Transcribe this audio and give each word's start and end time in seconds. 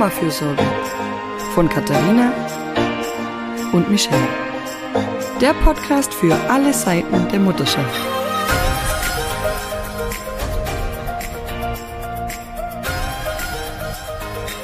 Mama-Fürsorge 0.00 0.64
von 1.54 1.68
Katharina 1.68 2.32
und 3.74 3.90
Michelle. 3.90 4.16
Der 5.42 5.52
Podcast 5.52 6.14
für 6.14 6.34
alle 6.48 6.72
Seiten 6.72 7.28
der 7.28 7.38
Mutterschaft. 7.38 8.00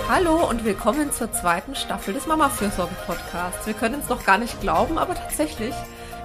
Hallo 0.08 0.48
und 0.48 0.64
willkommen 0.64 1.12
zur 1.12 1.30
zweiten 1.30 1.74
Staffel 1.74 2.14
des 2.14 2.26
Mama-Fürsorge-Podcasts. 2.26 3.66
Wir 3.66 3.74
können 3.74 4.00
es 4.02 4.08
noch 4.08 4.24
gar 4.24 4.38
nicht 4.38 4.58
glauben, 4.62 4.96
aber 4.96 5.16
tatsächlich 5.16 5.74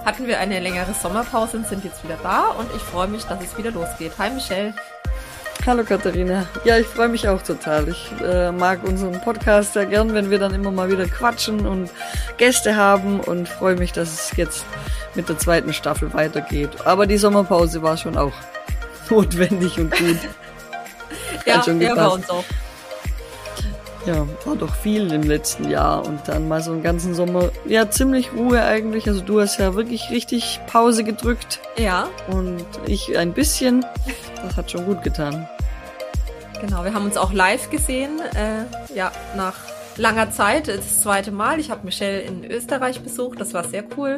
hatten 0.05 0.25
wir 0.25 0.39
eine 0.39 0.61
längere 0.61 0.93
Sommerpause 0.93 1.57
und 1.57 1.67
sind 1.67 1.83
jetzt 1.83 2.01
wieder 2.05 2.17
da 2.23 2.43
und 2.51 2.73
ich 2.73 2.81
freue 2.81 3.09
mich, 3.09 3.25
dass 3.25 3.43
es 3.43 3.57
wieder 3.57 3.71
losgeht. 3.71 4.13
Hi 4.17 4.29
Michelle. 4.29 4.73
Hallo 5.65 5.83
Katharina. 5.83 6.47
Ja, 6.63 6.79
ich 6.79 6.87
freue 6.87 7.07
mich 7.07 7.27
auch 7.29 7.41
total. 7.43 7.87
Ich 7.87 8.11
äh, 8.23 8.51
mag 8.51 8.83
unseren 8.83 9.21
Podcast 9.21 9.73
sehr 9.73 9.85
gern, 9.85 10.11
wenn 10.13 10.31
wir 10.31 10.39
dann 10.39 10.55
immer 10.55 10.71
mal 10.71 10.89
wieder 10.89 11.05
quatschen 11.05 11.67
und 11.67 11.91
Gäste 12.37 12.75
haben 12.75 13.19
und 13.19 13.47
freue 13.47 13.75
mich, 13.75 13.91
dass 13.91 14.11
es 14.11 14.37
jetzt 14.37 14.65
mit 15.13 15.29
der 15.29 15.37
zweiten 15.37 15.71
Staffel 15.71 16.11
weitergeht. 16.13 16.69
Aber 16.85 17.05
die 17.05 17.17
Sommerpause 17.17 17.83
war 17.83 17.95
schon 17.95 18.17
auch 18.17 18.33
notwendig 19.11 19.79
und 19.79 19.95
gut. 19.95 20.17
ja, 21.45 21.61
schon 21.61 21.79
ja, 21.79 21.93
bei 21.93 22.07
uns 22.07 22.27
auch. 22.29 22.43
Ja, 24.05 24.27
war 24.45 24.55
doch 24.55 24.73
viel 24.73 25.11
im 25.11 25.23
letzten 25.23 25.69
Jahr 25.69 26.05
und 26.05 26.27
dann 26.27 26.47
mal 26.47 26.61
so 26.61 26.71
einen 26.71 26.81
ganzen 26.81 27.13
Sommer. 27.13 27.51
Ja, 27.65 27.89
ziemlich 27.89 28.33
Ruhe 28.33 28.63
eigentlich. 28.63 29.07
Also 29.07 29.21
du 29.21 29.39
hast 29.39 29.59
ja 29.59 29.75
wirklich 29.75 30.09
richtig 30.09 30.59
Pause 30.67 31.03
gedrückt. 31.03 31.59
Ja. 31.77 32.07
Und 32.27 32.65
ich 32.87 33.15
ein 33.17 33.33
bisschen. 33.33 33.85
Das 34.43 34.57
hat 34.57 34.71
schon 34.71 34.85
gut 34.85 35.03
getan. 35.03 35.47
Genau, 36.61 36.83
wir 36.83 36.93
haben 36.93 37.05
uns 37.05 37.17
auch 37.17 37.31
live 37.31 37.69
gesehen. 37.69 38.19
Äh, 38.35 38.95
ja, 38.95 39.11
nach 39.35 39.55
langer 39.97 40.31
Zeit, 40.31 40.67
das 40.67 41.01
zweite 41.01 41.31
Mal. 41.31 41.59
Ich 41.59 41.69
habe 41.69 41.85
Michelle 41.85 42.21
in 42.21 42.43
Österreich 42.43 43.01
besucht. 43.01 43.39
Das 43.39 43.53
war 43.53 43.63
sehr 43.63 43.83
cool. 43.97 44.17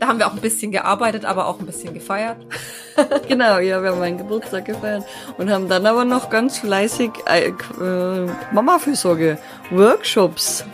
Da 0.00 0.08
haben 0.08 0.18
wir 0.18 0.26
auch 0.26 0.32
ein 0.32 0.40
bisschen 0.40 0.72
gearbeitet, 0.72 1.24
aber 1.24 1.46
auch 1.46 1.60
ein 1.60 1.66
bisschen 1.66 1.94
gefeiert. 1.94 2.38
genau, 3.28 3.58
ja, 3.58 3.80
wir 3.82 3.90
haben 3.90 4.00
meinen 4.00 4.18
Geburtstag 4.18 4.64
gefeiert 4.64 5.04
und 5.38 5.50
haben 5.50 5.68
dann 5.68 5.86
aber 5.86 6.04
noch 6.04 6.30
ganz 6.30 6.58
fleißig 6.58 7.10
äh, 7.26 7.48
äh, 7.48 8.28
Mama-Fürsorge-Workshops 8.52 10.64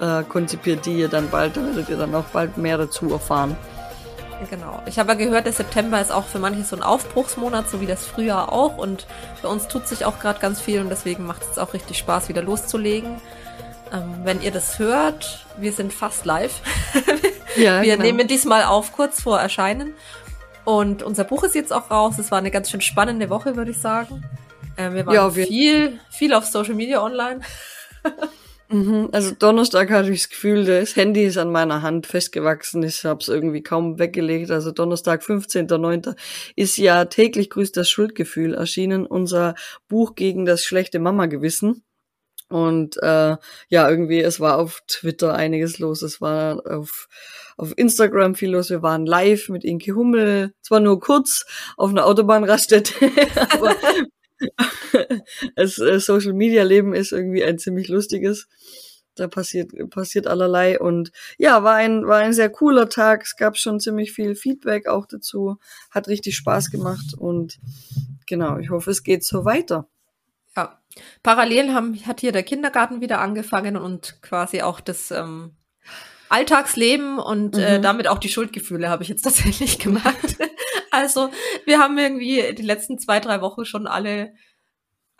äh, 0.00 0.22
konzipiert, 0.24 0.86
die 0.86 0.98
ihr 0.98 1.08
dann 1.08 1.28
bald, 1.30 1.56
da 1.56 1.64
werdet 1.64 1.88
ihr 1.88 1.96
dann 1.96 2.14
auch 2.14 2.24
bald 2.24 2.56
mehr 2.56 2.78
dazu 2.78 3.12
erfahren. 3.12 3.56
Genau. 4.50 4.80
Ich 4.86 4.98
habe 4.98 5.12
ja 5.12 5.18
gehört, 5.18 5.46
der 5.46 5.52
September 5.52 6.00
ist 6.00 6.12
auch 6.12 6.24
für 6.24 6.38
manche 6.38 6.62
so 6.62 6.76
ein 6.76 6.82
Aufbruchsmonat, 6.82 7.68
so 7.68 7.80
wie 7.80 7.86
das 7.86 8.06
Frühjahr 8.06 8.52
auch. 8.52 8.78
Und 8.78 9.06
bei 9.42 9.48
uns 9.48 9.66
tut 9.66 9.88
sich 9.88 10.04
auch 10.04 10.20
gerade 10.20 10.38
ganz 10.38 10.60
viel 10.60 10.80
und 10.80 10.90
deswegen 10.90 11.26
macht 11.26 11.42
es 11.50 11.58
auch 11.58 11.74
richtig 11.74 11.98
Spaß, 11.98 12.28
wieder 12.28 12.42
loszulegen. 12.42 13.16
Ähm, 13.92 14.14
wenn 14.24 14.40
ihr 14.40 14.52
das 14.52 14.78
hört, 14.78 15.44
wir 15.56 15.72
sind 15.72 15.92
fast 15.92 16.24
live. 16.24 16.60
Ja, 17.56 17.82
wir 17.82 17.92
genau. 17.92 18.02
nehmen 18.02 18.28
diesmal 18.28 18.64
auf 18.64 18.92
kurz 18.92 19.22
vor 19.22 19.40
Erscheinen. 19.40 19.94
Und 20.64 21.02
unser 21.02 21.24
Buch 21.24 21.44
ist 21.44 21.54
jetzt 21.54 21.72
auch 21.72 21.90
raus. 21.90 22.18
Es 22.18 22.30
war 22.30 22.38
eine 22.38 22.50
ganz 22.50 22.70
schön 22.70 22.80
spannende 22.80 23.30
Woche, 23.30 23.56
würde 23.56 23.70
ich 23.70 23.78
sagen. 23.78 24.22
Äh, 24.76 24.92
wir 24.92 25.06
waren 25.06 25.14
ja, 25.14 25.34
wir 25.34 25.46
viel, 25.46 25.98
viel 26.10 26.34
auf 26.34 26.44
Social 26.44 26.74
Media 26.74 27.02
online. 27.02 27.40
Mhm, 28.70 29.08
also 29.12 29.34
Donnerstag 29.34 29.90
hatte 29.90 30.10
ich 30.10 30.24
das 30.24 30.28
Gefühl, 30.28 30.66
das 30.66 30.94
Handy 30.94 31.24
ist 31.24 31.38
an 31.38 31.50
meiner 31.50 31.80
Hand 31.80 32.06
festgewachsen. 32.06 32.82
Ich 32.82 33.02
habe 33.06 33.20
es 33.20 33.28
irgendwie 33.28 33.62
kaum 33.62 33.98
weggelegt. 33.98 34.50
Also 34.50 34.72
Donnerstag, 34.72 35.22
15.09. 35.22 36.14
ist 36.54 36.76
ja 36.76 37.06
täglich 37.06 37.48
grüßt 37.48 37.74
das 37.78 37.88
Schuldgefühl 37.88 38.52
erschienen. 38.52 39.06
Unser 39.06 39.54
Buch 39.88 40.16
gegen 40.16 40.44
das 40.44 40.64
schlechte 40.64 40.98
Mama-Gewissen. 40.98 41.82
Und 42.48 42.96
äh, 43.02 43.36
ja, 43.68 43.88
irgendwie, 43.88 44.20
es 44.20 44.40
war 44.40 44.58
auf 44.58 44.82
Twitter 44.86 45.34
einiges 45.34 45.78
los. 45.78 46.02
Es 46.02 46.20
war 46.20 46.62
auf, 46.66 47.08
auf 47.56 47.74
Instagram 47.76 48.34
viel 48.34 48.50
los. 48.50 48.70
Wir 48.70 48.82
waren 48.82 49.04
live 49.04 49.48
mit 49.50 49.64
Inke 49.64 49.94
Hummel. 49.94 50.54
Zwar 50.62 50.80
nur 50.80 50.98
kurz 50.98 51.44
auf 51.76 51.90
einer 51.90 52.06
Autobahnraststätte, 52.06 52.94
aber 53.50 53.76
das 55.56 55.78
äh, 55.78 56.00
Social 56.00 56.32
Media 56.32 56.62
Leben 56.62 56.94
ist 56.94 57.12
irgendwie 57.12 57.44
ein 57.44 57.58
ziemlich 57.58 57.88
lustiges. 57.88 58.48
Da 59.14 59.26
passiert, 59.26 59.72
passiert 59.90 60.26
allerlei. 60.26 60.78
Und 60.78 61.10
ja, 61.38 61.64
war 61.64 61.74
ein, 61.74 62.06
war 62.06 62.18
ein 62.18 62.32
sehr 62.32 62.50
cooler 62.50 62.88
Tag. 62.88 63.24
Es 63.24 63.36
gab 63.36 63.56
schon 63.58 63.80
ziemlich 63.80 64.12
viel 64.12 64.36
Feedback 64.36 64.86
auch 64.86 65.06
dazu. 65.06 65.56
Hat 65.90 66.08
richtig 66.08 66.36
Spaß 66.36 66.70
gemacht. 66.70 67.14
Und 67.18 67.58
genau, 68.26 68.58
ich 68.58 68.70
hoffe, 68.70 68.90
es 68.90 69.02
geht 69.02 69.24
so 69.24 69.44
weiter. 69.44 69.88
Ja. 70.58 70.82
Parallel 71.22 71.72
haben, 71.74 72.04
hat 72.06 72.20
hier 72.20 72.32
der 72.32 72.42
Kindergarten 72.42 73.00
wieder 73.00 73.20
angefangen 73.20 73.76
und 73.76 74.20
quasi 74.20 74.62
auch 74.62 74.80
das 74.80 75.12
ähm, 75.12 75.56
Alltagsleben 76.28 77.18
und 77.18 77.56
äh, 77.56 77.60
mhm. 77.60 77.66
äh, 77.66 77.80
damit 77.80 78.08
auch 78.08 78.18
die 78.18 78.28
Schuldgefühle 78.28 78.88
habe 78.88 79.04
ich 79.04 79.08
jetzt 79.08 79.22
tatsächlich 79.24 79.78
gemerkt. 79.78 80.36
also 80.90 81.30
wir 81.64 81.78
haben 81.78 81.96
irgendwie 81.96 82.54
die 82.54 82.62
letzten 82.62 82.98
zwei, 82.98 83.20
drei 83.20 83.40
Wochen 83.40 83.64
schon 83.64 83.86
alle 83.86 84.32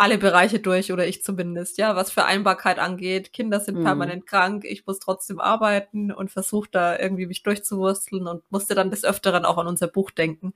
alle 0.00 0.16
Bereiche 0.16 0.60
durch 0.60 0.93
oder 0.93 1.09
ich 1.09 1.25
zumindest, 1.25 1.77
ja, 1.77 1.97
was 1.97 2.12
Vereinbarkeit 2.12 2.78
angeht. 2.78 3.32
Kinder 3.32 3.59
sind 3.59 3.81
mhm. 3.81 3.84
permanent 3.84 4.27
krank, 4.27 4.65
ich 4.65 4.87
muss 4.87 5.00
trotzdem 5.00 5.41
arbeiten 5.41 6.12
und 6.12 6.31
versuche 6.31 6.69
da 6.71 6.97
irgendwie 6.97 7.27
mich 7.27 7.43
durchzuwursteln 7.43 8.28
und 8.28 8.48
musste 8.50 8.77
dann 8.77 8.93
des 8.93 9.04
Öfteren 9.04 9.44
auch 9.44 9.59
an 9.59 9.66
unser 9.66 9.88
Buch 9.88 10.12
denken 10.12 10.54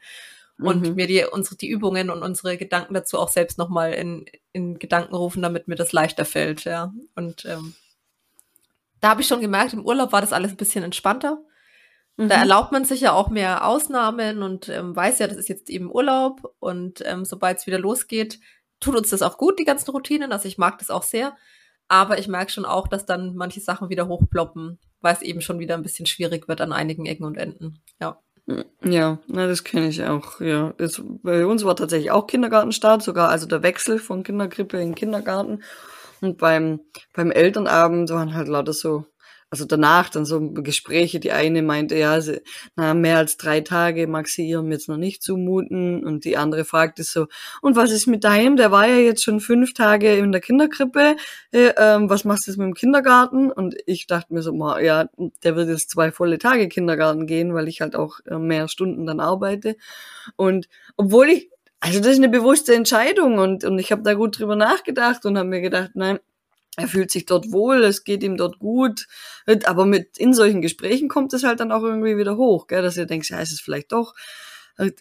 und 0.64 0.88
mhm. 0.88 0.94
mir 0.94 1.06
die, 1.06 1.24
unsere, 1.24 1.56
die 1.56 1.68
Übungen 1.68 2.10
und 2.10 2.22
unsere 2.22 2.56
Gedanken 2.56 2.94
dazu 2.94 3.18
auch 3.18 3.28
selbst 3.28 3.58
nochmal 3.58 3.92
in, 3.92 4.26
in 4.52 4.78
Gedanken 4.78 5.14
rufen, 5.14 5.42
damit 5.42 5.68
mir 5.68 5.76
das 5.76 5.92
leichter 5.92 6.24
fällt, 6.24 6.64
ja. 6.64 6.92
Und 7.14 7.44
ähm, 7.44 7.74
da 9.00 9.10
habe 9.10 9.22
ich 9.22 9.26
schon 9.26 9.40
gemerkt, 9.40 9.72
im 9.72 9.84
Urlaub 9.84 10.12
war 10.12 10.20
das 10.20 10.32
alles 10.32 10.52
ein 10.52 10.56
bisschen 10.56 10.84
entspannter. 10.84 11.38
Mhm. 12.16 12.28
Da 12.28 12.36
erlaubt 12.36 12.72
man 12.72 12.84
sich 12.84 13.00
ja 13.00 13.12
auch 13.12 13.28
mehr 13.28 13.66
Ausnahmen 13.66 14.42
und 14.42 14.68
ähm, 14.68 14.94
weiß 14.94 15.18
ja, 15.18 15.26
das 15.26 15.36
ist 15.36 15.48
jetzt 15.48 15.70
eben 15.70 15.90
Urlaub 15.90 16.54
und 16.58 17.02
ähm, 17.04 17.24
sobald 17.24 17.58
es 17.58 17.66
wieder 17.66 17.78
losgeht, 17.78 18.38
tut 18.80 18.96
uns 18.96 19.10
das 19.10 19.22
auch 19.22 19.38
gut, 19.38 19.58
die 19.58 19.64
ganzen 19.64 19.90
Routinen. 19.90 20.32
Also 20.32 20.48
ich 20.48 20.58
mag 20.58 20.78
das 20.78 20.90
auch 20.90 21.02
sehr. 21.02 21.36
Aber 21.88 22.18
ich 22.18 22.28
merke 22.28 22.50
schon 22.50 22.64
auch, 22.64 22.88
dass 22.88 23.06
dann 23.06 23.34
manche 23.34 23.60
Sachen 23.60 23.90
wieder 23.90 24.08
hochploppen, 24.08 24.78
weil 25.00 25.14
es 25.14 25.22
eben 25.22 25.40
schon 25.40 25.58
wieder 25.58 25.74
ein 25.74 25.82
bisschen 25.82 26.06
schwierig 26.06 26.48
wird 26.48 26.60
an 26.60 26.72
einigen 26.72 27.06
Ecken 27.06 27.24
und 27.24 27.36
Enden. 27.36 27.80
Ja. 28.00 28.18
Ja, 28.84 29.20
na, 29.28 29.46
das 29.46 29.62
kenne 29.62 29.88
ich 29.88 30.02
auch, 30.04 30.40
ja. 30.40 30.72
Das, 30.76 31.00
bei 31.22 31.46
uns 31.46 31.64
war 31.64 31.76
tatsächlich 31.76 32.10
auch 32.10 32.26
Kindergartenstart, 32.26 33.02
sogar 33.02 33.28
also 33.28 33.46
der 33.46 33.62
Wechsel 33.62 33.98
von 33.98 34.24
Kinderkrippe 34.24 34.80
in 34.80 34.94
Kindergarten. 34.94 35.62
Und 36.20 36.38
beim, 36.38 36.80
beim 37.14 37.30
Elternabend 37.30 38.10
waren 38.10 38.34
halt 38.34 38.48
lauter 38.48 38.72
so 38.72 39.06
also 39.52 39.66
danach 39.66 40.08
dann 40.08 40.24
so 40.24 40.40
Gespräche, 40.40 41.20
die 41.20 41.30
eine 41.30 41.60
meinte, 41.60 41.94
ja, 41.94 42.18
sie, 42.22 42.40
na, 42.74 42.94
mehr 42.94 43.18
als 43.18 43.36
drei 43.36 43.60
Tage 43.60 44.06
mag 44.06 44.26
sie 44.26 44.48
ihrem 44.48 44.72
jetzt 44.72 44.88
noch 44.88 44.96
nicht 44.96 45.22
zumuten 45.22 46.02
und 46.06 46.24
die 46.24 46.38
andere 46.38 46.64
fragte 46.64 47.02
so, 47.02 47.26
und 47.60 47.76
was 47.76 47.92
ist 47.92 48.06
mit 48.06 48.24
deinem? 48.24 48.56
Der 48.56 48.70
war 48.70 48.88
ja 48.88 48.96
jetzt 48.96 49.22
schon 49.22 49.40
fünf 49.40 49.74
Tage 49.74 50.16
in 50.16 50.32
der 50.32 50.40
Kinderkrippe, 50.40 51.16
äh, 51.50 51.74
ähm, 51.76 52.08
was 52.08 52.24
machst 52.24 52.46
du 52.46 52.50
jetzt 52.50 52.56
mit 52.56 52.64
dem 52.64 52.72
Kindergarten? 52.72 53.52
Und 53.52 53.76
ich 53.84 54.06
dachte 54.06 54.32
mir 54.32 54.40
so, 54.40 54.54
ma, 54.54 54.80
ja, 54.80 55.10
der 55.44 55.54
wird 55.54 55.68
jetzt 55.68 55.90
zwei 55.90 56.12
volle 56.12 56.38
Tage 56.38 56.68
Kindergarten 56.68 57.26
gehen, 57.26 57.52
weil 57.52 57.68
ich 57.68 57.82
halt 57.82 57.94
auch 57.94 58.20
äh, 58.24 58.38
mehr 58.38 58.68
Stunden 58.68 59.04
dann 59.04 59.20
arbeite. 59.20 59.76
Und 60.36 60.66
obwohl 60.96 61.28
ich 61.28 61.50
also 61.80 61.98
das 61.98 62.12
ist 62.12 62.18
eine 62.18 62.28
bewusste 62.28 62.74
Entscheidung 62.76 63.38
und, 63.38 63.64
und 63.64 63.78
ich 63.80 63.90
habe 63.90 64.02
da 64.02 64.14
gut 64.14 64.38
drüber 64.38 64.54
nachgedacht 64.54 65.26
und 65.26 65.36
habe 65.36 65.48
mir 65.48 65.60
gedacht, 65.60 65.90
nein, 65.94 66.20
er 66.76 66.88
fühlt 66.88 67.10
sich 67.10 67.26
dort 67.26 67.52
wohl, 67.52 67.82
es 67.84 68.04
geht 68.04 68.22
ihm 68.22 68.36
dort 68.36 68.58
gut. 68.58 69.06
Aber 69.64 69.84
mit 69.84 70.16
in 70.18 70.32
solchen 70.32 70.62
Gesprächen 70.62 71.08
kommt 71.08 71.32
es 71.34 71.44
halt 71.44 71.60
dann 71.60 71.72
auch 71.72 71.82
irgendwie 71.82 72.16
wieder 72.16 72.36
hoch, 72.36 72.66
gell, 72.66 72.82
dass 72.82 72.96
ihr 72.96 73.06
denkt, 73.06 73.28
ja, 73.28 73.40
ist 73.40 73.52
es 73.52 73.60
vielleicht 73.60 73.92
doch 73.92 74.14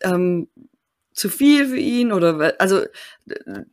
ähm, 0.03 0.47
zu 1.13 1.29
viel 1.29 1.68
für 1.68 1.77
ihn 1.77 2.12
oder 2.12 2.56
also 2.59 2.83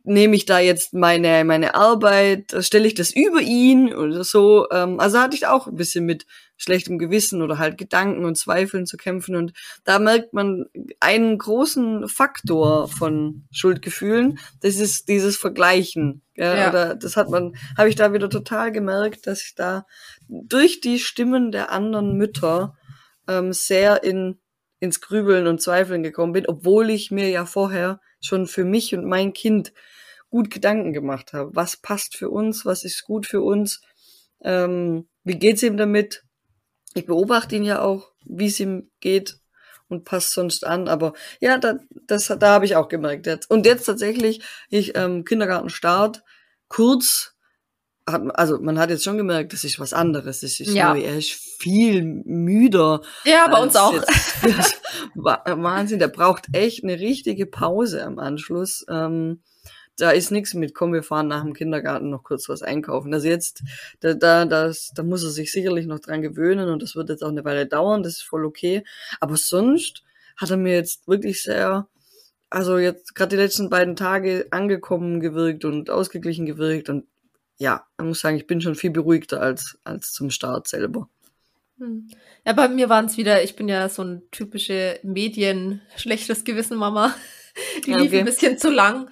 nehme 0.03 0.35
ich 0.35 0.45
da 0.45 0.59
jetzt 0.59 0.93
meine 0.93 1.43
meine 1.45 1.73
Arbeit, 1.75 2.53
stelle 2.59 2.87
ich 2.87 2.95
das 2.95 3.11
über 3.11 3.41
ihn 3.41 3.93
oder 3.93 4.23
so. 4.23 4.67
Ähm, 4.71 4.99
also 4.99 5.19
hatte 5.19 5.35
ich 5.35 5.47
auch 5.47 5.67
ein 5.67 5.75
bisschen 5.75 6.05
mit 6.05 6.25
schlechtem 6.59 6.99
Gewissen 6.99 7.41
oder 7.41 7.57
halt 7.57 7.77
Gedanken 7.77 8.25
und 8.25 8.37
Zweifeln 8.37 8.85
zu 8.85 8.97
kämpfen 8.97 9.35
und 9.35 9.53
da 9.85 9.97
merkt 9.97 10.33
man 10.33 10.65
einen 10.99 11.37
großen 11.37 12.07
Faktor 12.07 12.87
von 12.87 13.47
Schuldgefühlen. 13.51 14.37
Das 14.61 14.75
ist 14.75 15.07
dieses 15.07 15.37
Vergleichen. 15.37 16.21
Ja, 16.35 16.55
ja. 16.55 16.69
Oder 16.69 16.95
das 16.95 17.17
hat 17.17 17.29
man, 17.29 17.55
habe 17.77 17.89
ich 17.89 17.95
da 17.95 18.13
wieder 18.13 18.29
total 18.29 18.71
gemerkt, 18.71 19.25
dass 19.25 19.41
ich 19.41 19.55
da 19.55 19.85
durch 20.27 20.81
die 20.81 20.99
Stimmen 20.99 21.51
der 21.51 21.71
anderen 21.71 22.15
Mütter 22.15 22.77
ähm, 23.27 23.53
sehr 23.53 24.03
in 24.03 24.39
ins 24.79 25.01
Grübeln 25.01 25.47
und 25.47 25.61
Zweifeln 25.61 26.03
gekommen 26.03 26.33
bin, 26.33 26.45
obwohl 26.47 26.89
ich 26.89 27.11
mir 27.11 27.29
ja 27.29 27.45
vorher 27.45 27.99
schon 28.21 28.47
für 28.47 28.63
mich 28.63 28.95
und 28.95 29.05
mein 29.05 29.33
Kind 29.33 29.73
gut 30.29 30.49
Gedanken 30.49 30.93
gemacht 30.93 31.33
habe. 31.33 31.55
Was 31.55 31.77
passt 31.77 32.15
für 32.15 32.29
uns? 32.29 32.65
Was 32.65 32.83
ist 32.83 33.03
gut 33.03 33.25
für 33.25 33.41
uns? 33.41 33.81
Ähm, 34.41 35.07
wie 35.23 35.37
geht's 35.37 35.63
ihm 35.63 35.77
damit? 35.77 36.23
Ich 36.95 37.05
beobachte 37.05 37.55
ihn 37.55 37.63
ja 37.63 37.81
auch, 37.81 38.11
wie 38.25 38.47
es 38.47 38.59
ihm 38.59 38.89
geht 38.99 39.37
und 39.87 40.05
passt 40.05 40.33
sonst 40.33 40.65
an. 40.65 40.87
Aber 40.87 41.13
ja, 41.39 41.57
da, 41.57 41.75
das, 42.07 42.27
da 42.27 42.47
habe 42.49 42.65
ich 42.65 42.75
auch 42.75 42.87
gemerkt 42.87 43.25
jetzt. 43.27 43.49
Und 43.49 43.65
jetzt 43.65 43.85
tatsächlich, 43.85 44.41
ich 44.69 44.95
ähm, 44.97 45.23
Kindergartenstart, 45.25 46.23
kurz 46.67 47.33
hat, 48.07 48.23
also 48.35 48.59
man 48.59 48.79
hat 48.79 48.89
jetzt 48.89 49.03
schon 49.03 49.17
gemerkt, 49.17 49.53
das 49.53 49.63
ist 49.63 49.79
was 49.79 49.93
anderes. 49.93 50.41
Das 50.41 50.59
ist 50.59 50.73
Ja. 50.73 50.93
neu. 50.93 51.01
Er 51.01 51.17
ist 51.17 51.31
viel 51.59 52.03
müder. 52.03 53.01
Ja, 53.23 53.47
bei 53.49 53.61
uns 53.61 53.75
auch. 53.75 53.93
Jetzt, 53.93 54.81
Wa- 55.15 55.43
Wahnsinn, 55.45 55.99
der 55.99 56.07
braucht 56.07 56.47
echt 56.53 56.83
eine 56.83 56.99
richtige 56.99 57.45
Pause 57.45 58.03
am 58.03 58.17
Anschluss. 58.17 58.83
Ähm, 58.89 59.43
da 59.99 60.11
ist 60.11 60.31
nichts 60.31 60.53
mit, 60.53 60.73
komm, 60.73 60.93
wir 60.93 61.03
fahren 61.03 61.27
nach 61.27 61.43
dem 61.43 61.53
Kindergarten 61.53 62.09
noch 62.09 62.23
kurz 62.23 62.49
was 62.49 62.61
einkaufen. 62.61 63.13
Also 63.13 63.27
jetzt, 63.27 63.63
da, 63.99 64.13
da, 64.13 64.45
das, 64.45 64.91
da 64.95 65.03
muss 65.03 65.23
er 65.23 65.29
sich 65.29 65.51
sicherlich 65.51 65.85
noch 65.85 65.99
dran 65.99 66.21
gewöhnen 66.21 66.69
und 66.69 66.81
das 66.81 66.95
wird 66.95 67.09
jetzt 67.09 67.23
auch 67.23 67.29
eine 67.29 67.45
Weile 67.45 67.65
dauern, 67.65 68.03
das 68.03 68.13
ist 68.13 68.23
voll 68.23 68.45
okay. 68.45 68.83
Aber 69.19 69.37
sonst 69.37 70.03
hat 70.37 70.51
er 70.51 70.57
mir 70.57 70.73
jetzt 70.73 71.07
wirklich 71.07 71.43
sehr, 71.43 71.87
also 72.49 72.77
jetzt 72.77 73.15
gerade 73.15 73.35
die 73.35 73.41
letzten 73.41 73.69
beiden 73.69 73.95
Tage 73.95 74.47
angekommen 74.51 75.19
gewirkt 75.19 75.65
und 75.65 75.89
ausgeglichen 75.89 76.45
gewirkt 76.45 76.89
und 76.89 77.05
ja, 77.57 77.85
ich 77.99 78.05
muss 78.05 78.21
sagen, 78.21 78.37
ich 78.37 78.47
bin 78.47 78.61
schon 78.61 78.75
viel 78.75 78.91
beruhigter 78.91 79.41
als, 79.41 79.77
als 79.83 80.13
zum 80.13 80.29
Start 80.29 80.69
selber. 80.69 81.09
Hm. 81.77 82.07
Ja, 82.45 82.53
bei 82.53 82.69
mir 82.69 82.87
waren 82.87 83.05
es 83.05 83.17
wieder, 83.17 83.43
ich 83.43 83.57
bin 83.57 83.67
ja 83.67 83.89
so 83.89 84.03
ein 84.03 84.21
typische 84.31 84.99
Medien 85.03 85.81
schlechtes 85.97 86.45
Gewissen 86.45 86.77
Mama. 86.77 87.13
Die 87.85 87.93
lief 87.93 88.07
okay. 88.07 88.19
ein 88.19 88.25
bisschen 88.25 88.57
zu 88.57 88.69
lang 88.69 89.09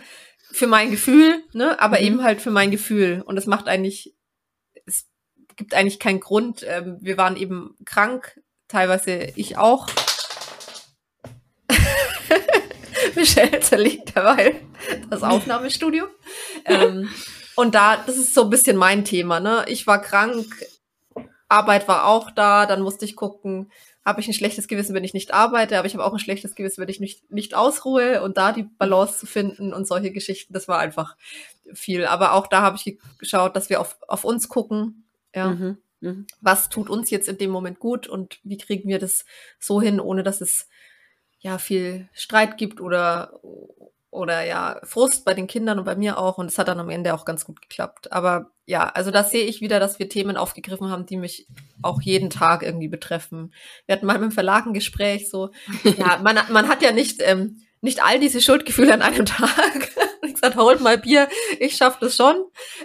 für 0.51 0.67
mein 0.67 0.91
Gefühl, 0.91 1.44
ne? 1.53 1.79
Aber 1.79 1.99
Mhm. 1.99 2.05
eben 2.05 2.23
halt 2.23 2.41
für 2.41 2.51
mein 2.51 2.71
Gefühl. 2.71 3.21
Und 3.25 3.38
es 3.38 3.45
macht 3.45 3.67
eigentlich, 3.67 4.15
es 4.85 5.07
gibt 5.55 5.73
eigentlich 5.73 5.99
keinen 5.99 6.19
Grund. 6.19 6.65
Ähm, 6.67 6.97
wir 7.01 7.17
waren 7.17 7.38
eben 7.38 7.75
krank, 7.85 8.39
teilweise 8.67 9.31
ich 9.35 9.57
auch. 9.57 9.88
Michelle 13.15 13.59
zerlegt 13.59 14.15
derweil 14.15 14.59
das 15.09 15.23
Aufnahmestudio. 15.23 16.07
ähm, 16.65 17.09
und 17.55 17.73
da, 17.75 17.97
das 17.97 18.17
ist 18.17 18.33
so 18.33 18.44
ein 18.44 18.49
bisschen 18.49 18.77
mein 18.77 19.03
Thema, 19.03 19.39
ne? 19.39 19.65
Ich 19.67 19.88
war 19.88 20.01
krank, 20.01 20.45
Arbeit 21.49 21.88
war 21.88 22.05
auch 22.05 22.31
da, 22.31 22.65
dann 22.65 22.81
musste 22.81 23.05
ich 23.05 23.15
gucken, 23.15 23.71
habe 24.07 24.21
ich 24.21 24.27
ein 24.27 24.33
schlechtes 24.33 24.68
Gewissen, 24.69 24.95
wenn 24.95 25.04
ich 25.04 25.13
nicht 25.13 25.33
arbeite, 25.33 25.77
aber 25.77 25.86
ich 25.86 25.94
habe 25.94 26.06
auch 26.06 26.13
ein 26.13 26.19
schlechtes 26.19 26.56
Gewissen, 26.56 26.80
wenn 26.81 26.88
ich 26.89 27.01
nicht, 27.01 27.30
nicht 27.30 27.56
ausruhe 27.56 28.21
und 28.21 28.38
da 28.38 28.54
die 28.54 28.63
Balance 28.63 29.19
zu 29.19 29.25
finden 29.25 29.74
und 29.74 29.86
solche 29.86 30.12
Geschichten, 30.12 30.54
das 30.54 30.68
war 30.69 30.80
einfach 30.80 31.18
viel. 31.74 32.06
Aber 32.06 32.31
auch 32.33 32.48
da 32.48 32.62
habe 32.62 32.77
ich 32.77 32.86
ge- 32.86 32.98
geschaut, 33.18 33.56
dass 33.57 33.69
wir 33.69 33.81
auf, 33.81 33.98
auf 34.07 34.24
uns 34.24 34.48
gucken, 34.48 35.04
ja, 35.36 35.50
Mhm. 35.50 35.77
Mhm. 36.00 36.27
was 36.42 36.69
tut 36.69 36.89
uns 36.89 37.09
jetzt 37.09 37.27
in 37.27 37.38
dem 37.38 37.50
Moment 37.51 37.80
gut 37.80 38.07
und 38.07 38.39
wie 38.44 38.57
kriegen 38.57 38.88
wir 38.88 39.00
das 39.00 39.25
so 39.59 39.81
hin, 39.81 40.00
ohne 40.00 40.24
dass 40.24 40.39
es 40.42 40.69
ja 41.39 41.57
viel 41.57 42.07
Streit 42.13 42.57
gibt 42.57 42.80
oder 42.81 43.39
oder 44.18 44.44
ja 44.44 44.80
Frust 44.84 45.24
bei 45.25 45.34
den 45.34 45.48
Kindern 45.48 45.80
und 45.80 45.86
bei 45.86 45.96
mir 45.96 46.18
auch 46.18 46.38
und 46.38 46.48
es 46.48 46.58
hat 46.58 46.68
dann 46.68 46.80
am 46.80 46.90
Ende 46.90 47.14
auch 47.14 47.24
ganz 47.25 47.46
gut 47.46 47.62
geklappt. 47.62 48.12
Aber 48.12 48.52
ja, 48.66 48.90
also 48.90 49.12
da 49.12 49.24
sehe 49.24 49.46
ich 49.46 49.62
wieder, 49.62 49.80
dass 49.80 50.00
wir 50.00 50.10
Themen 50.10 50.36
aufgegriffen 50.38 50.90
haben, 50.90 51.06
die 51.06 51.18
mich 51.18 51.48
auch 51.81 52.02
jeden 52.02 52.30
Tag 52.30 52.64
irgendwie 52.64 52.88
betreffen. 52.90 53.54
Wir 53.86 53.96
hatten 53.96 54.06
mal 54.06 54.19
mit 54.19 54.24
dem 54.30 54.31
Verlag 54.31 54.66
ein 54.66 54.74
Gespräch, 54.74 55.30
so 55.30 55.52
ja, 55.98 56.19
man, 56.24 56.38
man 56.50 56.68
hat 56.68 56.81
ja 56.81 56.92
nicht 56.92 57.22
ähm, 57.24 57.62
nicht 57.81 58.04
all 58.04 58.19
diese 58.19 58.42
Schuldgefühle 58.42 58.94
an 58.94 59.02
einem 59.04 59.25
Tag. 59.38 59.90
ich 60.24 60.34
gesagt, 60.34 60.56
holt 60.58 60.81
mal 60.81 60.98
Bier, 60.98 61.30
ich 61.60 61.78
schaff 61.78 62.00
das 62.00 62.16
schon. 62.16 62.36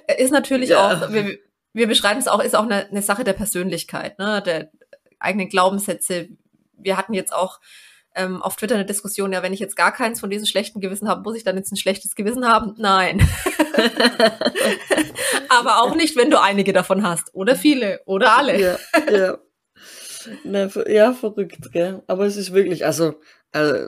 Äh, 0.07 0.23
Ist 0.23 0.31
natürlich 0.31 0.71
Ja. 0.71 0.87
auch, 1.07 1.13
wir, 1.13 1.39
wir 1.73 1.87
beschreiben 1.89 2.21
es 2.21 2.29
auch, 2.29 2.41
ist 2.43 2.55
auch 2.55 2.65
eine, 2.65 2.87
eine 2.89 3.01
Sache 3.03 3.25
der 3.25 3.33
Persönlichkeit, 3.33 4.19
ne, 4.19 4.43
der 4.43 4.71
eigenen 5.19 5.49
Glaubenssätze. 5.49 6.29
Wir 6.77 6.97
hatten 6.99 7.15
jetzt 7.15 7.33
auch 7.33 7.59
ähm, 8.15 8.43
auf 8.43 8.57
Twitter 8.57 8.75
eine 8.75 8.85
Diskussion, 8.85 9.33
ja, 9.33 9.43
wenn 9.43 9.53
ich 9.53 9.61
jetzt 9.61 9.77
gar 9.77 9.93
keins 9.93 10.21
von 10.21 10.31
diesen 10.31 10.47
schlechten 10.47 10.81
Gewissen 10.81 11.09
habe, 11.09 11.23
muss 11.23 11.37
ich 11.37 11.45
dann 11.45 11.57
jetzt 11.57 11.73
ein 11.73 11.77
schlechtes 11.77 12.15
Gewissen 12.15 12.47
haben? 12.47 12.75
Nein. 12.79 13.27
Aber 15.49 15.83
auch 15.83 15.95
nicht, 15.95 16.17
wenn 16.17 16.31
du 16.31 16.41
einige 16.41 16.73
davon 16.73 17.07
hast. 17.07 17.35
Oder 17.35 17.57
viele. 17.57 18.01
Oder 18.07 18.37
alle. 18.37 18.61
Ja, 18.61 18.79
ja. 19.11 19.39
Na, 20.45 20.69
ja, 20.87 21.13
verrückt, 21.13 21.73
gell? 21.73 22.03
Aber 22.07 22.27
es 22.27 22.37
ist 22.37 22.53
wirklich, 22.53 22.87
also, 22.87 23.15
äh, 23.53 23.87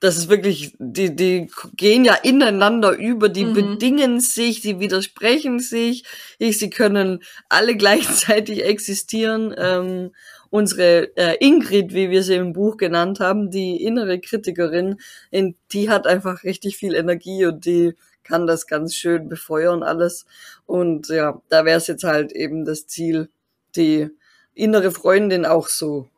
das 0.00 0.16
ist 0.16 0.28
wirklich, 0.28 0.74
die, 0.78 1.14
die 1.14 1.50
gehen 1.76 2.04
ja 2.04 2.14
ineinander 2.14 2.92
über, 2.96 3.28
die 3.28 3.44
Mhm. 3.46 3.54
bedingen 3.54 4.20
sich, 4.20 4.60
die 4.60 4.80
widersprechen 4.80 5.60
sich, 5.60 6.04
ich, 6.38 6.58
sie 6.58 6.70
können 6.70 7.22
alle 7.48 7.76
gleichzeitig 7.76 8.64
existieren. 8.64 9.54
Ähm, 9.56 10.12
unsere 10.54 11.16
äh, 11.16 11.36
Ingrid, 11.44 11.94
wie 11.94 12.10
wir 12.10 12.22
sie 12.22 12.36
im 12.36 12.52
Buch 12.52 12.76
genannt 12.76 13.18
haben, 13.18 13.50
die 13.50 13.82
innere 13.82 14.20
Kritikerin, 14.20 15.00
in, 15.32 15.56
die 15.72 15.90
hat 15.90 16.06
einfach 16.06 16.44
richtig 16.44 16.76
viel 16.76 16.94
Energie 16.94 17.44
und 17.44 17.66
die 17.66 17.94
kann 18.22 18.46
das 18.46 18.68
ganz 18.68 18.94
schön 18.94 19.28
befeuern 19.28 19.82
alles. 19.82 20.26
Und 20.64 21.08
ja, 21.08 21.42
da 21.48 21.64
wäre 21.64 21.78
es 21.78 21.88
jetzt 21.88 22.04
halt 22.04 22.30
eben 22.30 22.64
das 22.64 22.86
Ziel, 22.86 23.30
die 23.74 24.10
innere 24.54 24.92
Freundin 24.92 25.44
auch 25.44 25.66
so 25.66 26.08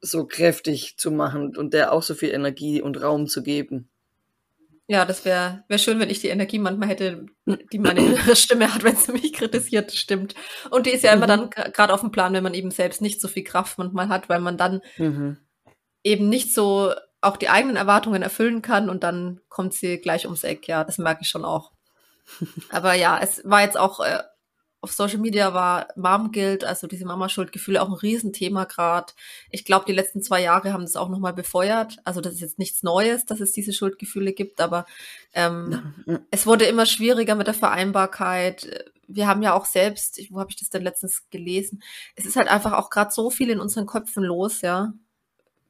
so 0.00 0.24
kräftig 0.24 0.96
zu 0.96 1.10
machen 1.10 1.54
und 1.54 1.74
der 1.74 1.92
auch 1.92 2.02
so 2.02 2.14
viel 2.14 2.30
Energie 2.30 2.80
und 2.80 3.02
Raum 3.02 3.26
zu 3.26 3.42
geben. 3.42 3.90
Ja, 4.88 5.04
das 5.04 5.24
wäre 5.24 5.64
wär 5.68 5.78
schön, 5.78 5.98
wenn 5.98 6.10
ich 6.10 6.20
die 6.20 6.28
Energie 6.28 6.60
manchmal 6.60 6.88
hätte, 6.88 7.26
die 7.72 7.78
meine 7.78 8.00
innere 8.00 8.36
Stimme 8.36 8.72
hat, 8.72 8.84
wenn 8.84 8.94
sie 8.96 9.12
mich 9.12 9.32
kritisiert, 9.32 9.92
stimmt. 9.92 10.34
Und 10.70 10.86
die 10.86 10.90
ist 10.90 11.02
ja 11.02 11.12
immer 11.12 11.26
Mhm. 11.26 11.50
dann 11.50 11.72
gerade 11.72 11.92
auf 11.92 12.00
dem 12.02 12.12
Plan, 12.12 12.32
wenn 12.34 12.44
man 12.44 12.54
eben 12.54 12.70
selbst 12.70 13.00
nicht 13.00 13.20
so 13.20 13.26
viel 13.26 13.42
Kraft 13.42 13.78
manchmal 13.78 14.08
hat, 14.08 14.28
weil 14.28 14.40
man 14.40 14.56
dann 14.56 14.80
Mhm. 14.96 15.38
eben 16.04 16.28
nicht 16.28 16.54
so 16.54 16.92
auch 17.20 17.36
die 17.36 17.48
eigenen 17.48 17.74
Erwartungen 17.76 18.22
erfüllen 18.22 18.62
kann 18.62 18.88
und 18.88 19.02
dann 19.02 19.40
kommt 19.48 19.74
sie 19.74 19.98
gleich 19.98 20.24
ums 20.26 20.44
Eck. 20.44 20.68
Ja, 20.68 20.84
das 20.84 20.98
merke 20.98 21.22
ich 21.22 21.28
schon 21.28 21.44
auch. 21.44 21.72
Aber 22.70 22.94
ja, 22.94 23.18
es 23.20 23.42
war 23.44 23.62
jetzt 23.62 23.76
auch 23.76 23.98
äh, 24.00 24.20
auf 24.86 24.92
Social 24.92 25.18
Media 25.18 25.52
war 25.52 25.88
Mom 25.96 26.30
Guilt, 26.30 26.62
also 26.62 26.86
diese 26.86 27.04
Mama-Schuldgefühle, 27.04 27.82
auch 27.82 27.88
ein 27.88 27.92
Riesenthema 27.94 28.64
gerade. 28.66 29.12
Ich 29.50 29.64
glaube, 29.64 29.84
die 29.84 29.92
letzten 29.92 30.22
zwei 30.22 30.40
Jahre 30.42 30.72
haben 30.72 30.82
das 30.84 30.94
auch 30.94 31.08
nochmal 31.08 31.32
befeuert. 31.32 31.98
Also 32.04 32.20
das 32.20 32.34
ist 32.34 32.40
jetzt 32.40 32.58
nichts 32.60 32.84
Neues, 32.84 33.26
dass 33.26 33.40
es 33.40 33.50
diese 33.50 33.72
Schuldgefühle 33.72 34.32
gibt, 34.32 34.60
aber 34.60 34.86
ähm, 35.32 35.92
Ja. 36.06 36.20
es 36.30 36.46
wurde 36.46 36.66
immer 36.66 36.86
schwieriger 36.86 37.34
mit 37.34 37.48
der 37.48 37.54
Vereinbarkeit. 37.54 38.86
Wir 39.08 39.26
haben 39.26 39.42
ja 39.42 39.54
auch 39.54 39.66
selbst, 39.66 40.20
wo 40.30 40.38
habe 40.38 40.50
ich 40.50 40.56
das 40.56 40.70
denn 40.70 40.82
letztens 40.82 41.24
gelesen? 41.30 41.82
Es 42.14 42.24
ist 42.24 42.36
halt 42.36 42.46
einfach 42.48 42.72
auch 42.74 42.88
gerade 42.90 43.10
so 43.12 43.28
viel 43.30 43.50
in 43.50 43.58
unseren 43.58 43.86
Köpfen 43.86 44.22
los, 44.22 44.60
ja 44.60 44.92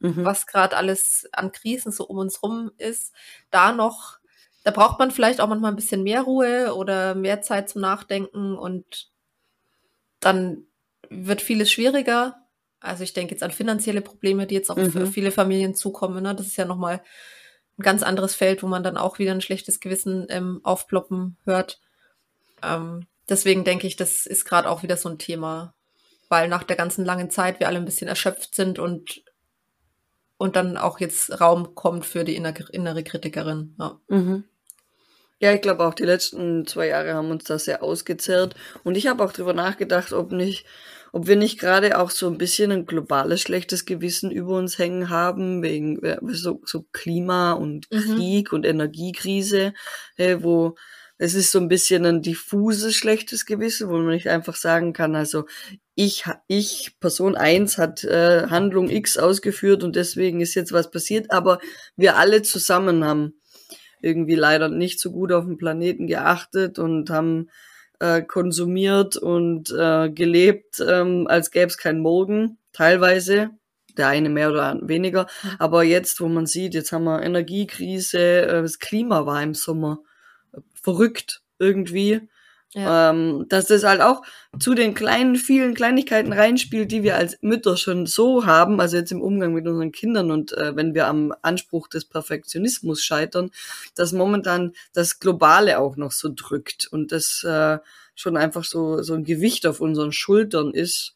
Mhm. 0.00 0.26
was 0.26 0.46
gerade 0.46 0.76
alles 0.76 1.26
an 1.32 1.52
Krisen 1.52 1.90
so 1.90 2.04
um 2.06 2.18
uns 2.18 2.42
rum 2.42 2.70
ist, 2.76 3.14
da 3.50 3.72
noch, 3.72 4.18
da 4.66 4.72
braucht 4.72 4.98
man 4.98 5.12
vielleicht 5.12 5.40
auch 5.40 5.46
manchmal 5.46 5.70
ein 5.70 5.76
bisschen 5.76 6.02
mehr 6.02 6.22
Ruhe 6.22 6.74
oder 6.74 7.14
mehr 7.14 7.40
Zeit 7.40 7.68
zum 7.68 7.82
Nachdenken 7.82 8.58
und 8.58 9.12
dann 10.18 10.66
wird 11.08 11.40
vieles 11.40 11.70
schwieriger. 11.70 12.34
Also 12.80 13.04
ich 13.04 13.12
denke 13.12 13.32
jetzt 13.32 13.44
an 13.44 13.52
finanzielle 13.52 14.00
Probleme, 14.00 14.44
die 14.48 14.56
jetzt 14.56 14.68
auch 14.68 14.74
für 14.76 15.04
Mhm. 15.04 15.12
viele 15.12 15.30
Familien 15.30 15.76
zukommen. 15.76 16.20
Ne? 16.20 16.34
Das 16.34 16.48
ist 16.48 16.56
ja 16.56 16.64
nochmal 16.64 17.00
ein 17.78 17.82
ganz 17.84 18.02
anderes 18.02 18.34
Feld, 18.34 18.64
wo 18.64 18.66
man 18.66 18.82
dann 18.82 18.96
auch 18.96 19.20
wieder 19.20 19.30
ein 19.30 19.40
schlechtes 19.40 19.78
Gewissen 19.78 20.26
ähm, 20.30 20.60
aufploppen 20.64 21.36
hört. 21.44 21.80
Ähm, 22.60 23.06
deswegen 23.28 23.62
denke 23.62 23.86
ich, 23.86 23.94
das 23.94 24.26
ist 24.26 24.46
gerade 24.46 24.68
auch 24.68 24.82
wieder 24.82 24.96
so 24.96 25.08
ein 25.08 25.18
Thema, 25.18 25.74
weil 26.28 26.48
nach 26.48 26.64
der 26.64 26.74
ganzen 26.74 27.04
langen 27.04 27.30
Zeit 27.30 27.60
wir 27.60 27.68
alle 27.68 27.76
ein 27.78 27.84
bisschen 27.84 28.08
erschöpft 28.08 28.56
sind 28.56 28.80
und 28.80 29.22
und 30.38 30.56
dann 30.56 30.76
auch 30.76 30.98
jetzt 30.98 31.40
Raum 31.40 31.76
kommt 31.76 32.04
für 32.04 32.24
die 32.24 32.34
innere, 32.34 32.64
innere 32.72 33.04
Kritikerin. 33.04 33.76
Ja. 33.78 34.00
Mhm. 34.08 34.42
Ja, 35.38 35.52
ich 35.52 35.60
glaube 35.60 35.84
auch 35.84 35.94
die 35.94 36.04
letzten 36.04 36.66
zwei 36.66 36.88
Jahre 36.88 37.14
haben 37.14 37.30
uns 37.30 37.44
das 37.44 37.64
sehr 37.66 37.82
ausgezehrt. 37.82 38.54
Und 38.84 38.96
ich 38.96 39.06
habe 39.06 39.22
auch 39.22 39.32
drüber 39.32 39.52
nachgedacht, 39.52 40.12
ob 40.12 40.32
nicht, 40.32 40.64
ob 41.12 41.26
wir 41.26 41.36
nicht 41.36 41.58
gerade 41.58 41.98
auch 41.98 42.10
so 42.10 42.26
ein 42.28 42.38
bisschen 42.38 42.72
ein 42.72 42.86
globales 42.86 43.42
schlechtes 43.42 43.84
Gewissen 43.84 44.30
über 44.30 44.56
uns 44.56 44.78
hängen 44.78 45.10
haben, 45.10 45.62
wegen 45.62 46.02
äh, 46.02 46.18
so, 46.28 46.62
so 46.64 46.86
Klima 46.92 47.52
und 47.52 47.86
Mhm. 47.92 48.14
Krieg 48.14 48.52
und 48.52 48.64
Energiekrise, 48.64 49.74
äh, 50.16 50.38
wo 50.40 50.74
es 51.18 51.34
ist 51.34 51.50
so 51.50 51.58
ein 51.58 51.68
bisschen 51.68 52.04
ein 52.04 52.22
diffuses 52.22 52.94
schlechtes 52.94 53.46
Gewissen, 53.46 53.88
wo 53.88 53.94
man 53.94 54.08
nicht 54.08 54.28
einfach 54.28 54.54
sagen 54.54 54.92
kann, 54.92 55.14
also 55.16 55.44
ich, 55.94 56.24
ich, 56.46 56.98
Person 57.00 57.36
eins 57.36 57.78
hat 57.78 58.04
äh, 58.04 58.48
Handlung 58.48 58.90
X 58.90 59.16
ausgeführt 59.16 59.82
und 59.82 59.96
deswegen 59.96 60.40
ist 60.42 60.54
jetzt 60.54 60.72
was 60.72 60.90
passiert, 60.90 61.30
aber 61.30 61.58
wir 61.96 62.16
alle 62.16 62.42
zusammen 62.42 63.02
haben 63.04 63.34
irgendwie 64.00 64.34
leider 64.34 64.68
nicht 64.68 65.00
so 65.00 65.10
gut 65.10 65.32
auf 65.32 65.44
den 65.44 65.58
Planeten 65.58 66.06
geachtet 66.06 66.78
und 66.78 67.10
haben 67.10 67.48
äh, 67.98 68.22
konsumiert 68.22 69.16
und 69.16 69.70
äh, 69.70 70.10
gelebt, 70.10 70.80
ähm, 70.86 71.26
als 71.28 71.50
gäbe 71.50 71.66
es 71.66 71.78
keinen 71.78 72.00
Morgen, 72.00 72.58
teilweise. 72.72 73.50
Der 73.96 74.08
eine 74.08 74.28
mehr 74.28 74.50
oder 74.50 74.78
weniger. 74.82 75.26
Aber 75.58 75.82
jetzt, 75.82 76.20
wo 76.20 76.28
man 76.28 76.44
sieht, 76.44 76.74
jetzt 76.74 76.92
haben 76.92 77.04
wir 77.04 77.22
Energiekrise, 77.22 78.42
äh, 78.42 78.62
das 78.62 78.78
Klima 78.78 79.24
war 79.24 79.42
im 79.42 79.54
Sommer 79.54 80.00
äh, 80.52 80.60
verrückt 80.74 81.42
irgendwie. 81.58 82.28
Ja. 82.78 83.08
Ähm, 83.08 83.46
dass 83.48 83.68
das 83.68 83.84
halt 83.84 84.02
auch 84.02 84.20
zu 84.60 84.74
den 84.74 84.92
kleinen, 84.92 85.36
vielen 85.36 85.72
Kleinigkeiten 85.72 86.34
reinspielt, 86.34 86.92
die 86.92 87.02
wir 87.02 87.16
als 87.16 87.38
Mütter 87.40 87.78
schon 87.78 88.04
so 88.04 88.44
haben, 88.44 88.80
also 88.82 88.98
jetzt 88.98 89.12
im 89.12 89.22
Umgang 89.22 89.54
mit 89.54 89.66
unseren 89.66 89.92
Kindern 89.92 90.30
und 90.30 90.52
äh, 90.52 90.76
wenn 90.76 90.94
wir 90.94 91.06
am 91.06 91.34
Anspruch 91.40 91.88
des 91.88 92.04
Perfektionismus 92.04 93.02
scheitern, 93.02 93.50
dass 93.94 94.12
momentan 94.12 94.74
das 94.92 95.20
Globale 95.20 95.78
auch 95.78 95.96
noch 95.96 96.12
so 96.12 96.28
drückt 96.30 96.86
und 96.90 97.12
das, 97.12 97.42
äh, 97.44 97.78
schon 98.16 98.36
einfach 98.36 98.64
so, 98.64 99.02
so 99.02 99.14
ein 99.14 99.24
Gewicht 99.24 99.66
auf 99.66 99.80
unseren 99.80 100.10
Schultern 100.10 100.72
ist, 100.72 101.14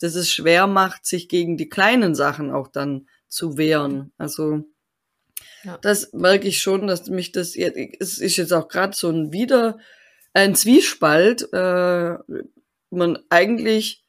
dass 0.00 0.14
es 0.14 0.30
schwer 0.30 0.66
macht, 0.66 1.06
sich 1.06 1.28
gegen 1.28 1.56
die 1.56 1.68
kleinen 1.68 2.14
Sachen 2.14 2.50
auch 2.50 2.68
dann 2.68 3.08
zu 3.28 3.56
wehren. 3.56 4.12
Also 4.18 4.64
ja. 5.62 5.78
das 5.78 6.12
merke 6.12 6.48
ich 6.48 6.60
schon, 6.60 6.86
dass 6.86 7.06
mich 7.06 7.32
das, 7.32 7.54
es 7.54 8.18
ist 8.18 8.36
jetzt 8.36 8.52
auch 8.52 8.68
gerade 8.68 8.96
so 8.96 9.08
ein 9.08 9.32
Wieder, 9.32 9.78
ein 10.32 10.54
Zwiespalt. 10.54 11.52
Äh, 11.52 12.18
man 12.90 13.18
eigentlich, 13.28 14.04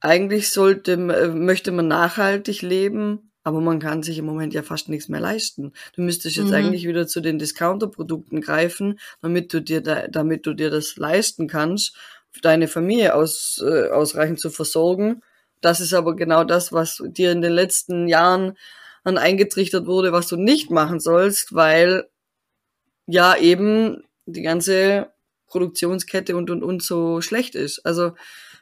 eigentlich 0.00 0.50
sollte, 0.50 0.96
möchte 0.96 1.70
man 1.70 1.88
nachhaltig 1.88 2.62
leben, 2.62 3.30
aber 3.42 3.60
man 3.60 3.78
kann 3.78 4.02
sich 4.02 4.18
im 4.18 4.24
Moment 4.24 4.54
ja 4.54 4.62
fast 4.62 4.88
nichts 4.88 5.08
mehr 5.08 5.20
leisten. 5.20 5.72
Du 5.94 6.02
müsstest 6.02 6.36
jetzt 6.36 6.48
mhm. 6.48 6.54
eigentlich 6.54 6.86
wieder 6.86 7.06
zu 7.06 7.20
den 7.20 7.38
Discounter-Produkten 7.38 8.40
greifen, 8.40 8.98
damit 9.20 9.52
du 9.52 9.60
dir 9.60 9.82
da, 9.82 10.08
damit 10.08 10.46
du 10.46 10.54
dir 10.54 10.70
das 10.70 10.96
leisten 10.96 11.46
kannst, 11.46 11.94
deine 12.42 12.68
Familie 12.68 13.14
aus, 13.14 13.62
äh, 13.64 13.90
ausreichend 13.90 14.40
zu 14.40 14.50
versorgen. 14.50 15.22
Das 15.60 15.80
ist 15.80 15.94
aber 15.94 16.16
genau 16.16 16.44
das, 16.44 16.72
was 16.72 17.02
dir 17.06 17.32
in 17.32 17.42
den 17.42 17.52
letzten 17.52 18.08
Jahren 18.08 18.56
dann 19.04 19.18
eingetrichtert 19.18 19.86
wurde, 19.86 20.12
was 20.12 20.28
du 20.28 20.36
nicht 20.36 20.70
machen 20.70 20.98
sollst, 20.98 21.54
weil 21.54 22.08
ja 23.06 23.36
eben 23.36 24.02
die 24.26 24.42
ganze 24.42 25.13
Produktionskette 25.54 26.36
und 26.36 26.50
und 26.50 26.64
und 26.64 26.82
so 26.82 27.20
schlecht 27.20 27.54
ist. 27.54 27.86
Also 27.86 28.12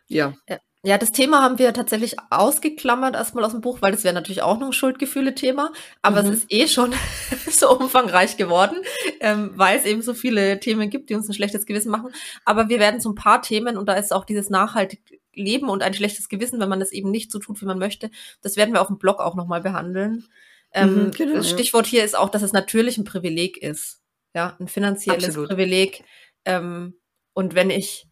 ja. 0.08 0.34
ja. 0.46 0.58
Ja, 0.84 0.98
das 0.98 1.12
Thema 1.12 1.42
haben 1.42 1.60
wir 1.60 1.72
tatsächlich 1.72 2.16
ausgeklammert 2.30 3.14
erstmal 3.14 3.44
aus 3.44 3.52
dem 3.52 3.60
Buch, 3.60 3.78
weil 3.80 3.92
das 3.92 4.02
wäre 4.02 4.14
natürlich 4.14 4.42
auch 4.42 4.58
noch 4.58 4.66
ein 4.66 4.72
Schuldgefühle-Thema. 4.72 5.72
Aber 6.02 6.24
mhm. 6.24 6.30
es 6.30 6.38
ist 6.38 6.52
eh 6.52 6.66
schon 6.66 6.92
so 7.48 7.70
umfangreich 7.78 8.36
geworden, 8.36 8.78
ähm, 9.20 9.52
weil 9.54 9.78
es 9.78 9.84
eben 9.84 10.02
so 10.02 10.12
viele 10.12 10.58
Themen 10.58 10.90
gibt, 10.90 11.08
die 11.08 11.14
uns 11.14 11.28
ein 11.28 11.34
schlechtes 11.34 11.66
Gewissen 11.66 11.92
machen. 11.92 12.10
Aber 12.44 12.68
wir 12.68 12.80
werden 12.80 13.00
so 13.00 13.10
ein 13.10 13.14
paar 13.14 13.42
Themen, 13.42 13.76
und 13.76 13.88
da 13.88 13.94
ist 13.94 14.12
auch 14.12 14.24
dieses 14.24 14.50
nachhaltig 14.50 15.20
Leben 15.34 15.68
und 15.68 15.84
ein 15.84 15.94
schlechtes 15.94 16.28
Gewissen, 16.28 16.58
wenn 16.58 16.68
man 16.68 16.80
das 16.80 16.90
eben 16.90 17.12
nicht 17.12 17.30
so 17.30 17.38
tut, 17.38 17.60
wie 17.62 17.66
man 17.66 17.78
möchte, 17.78 18.10
das 18.42 18.56
werden 18.56 18.74
wir 18.74 18.82
auf 18.82 18.88
dem 18.88 18.98
Blog 18.98 19.20
auch 19.20 19.36
nochmal 19.36 19.60
behandeln. 19.60 20.26
Ähm, 20.74 21.04
mhm, 21.04 21.10
genau, 21.12 21.34
das 21.36 21.48
Stichwort 21.48 21.86
hier 21.86 22.04
ist 22.04 22.18
auch, 22.18 22.28
dass 22.28 22.42
es 22.42 22.52
natürlich 22.52 22.98
ein 22.98 23.04
Privileg 23.04 23.56
ist. 23.56 24.02
Ja, 24.34 24.56
ein 24.58 24.68
finanzielles 24.68 25.26
Absolut. 25.26 25.50
Privileg. 25.50 26.04
Ähm, 26.44 26.94
und 27.34 27.54
wenn 27.54 27.70
ich 27.70 28.06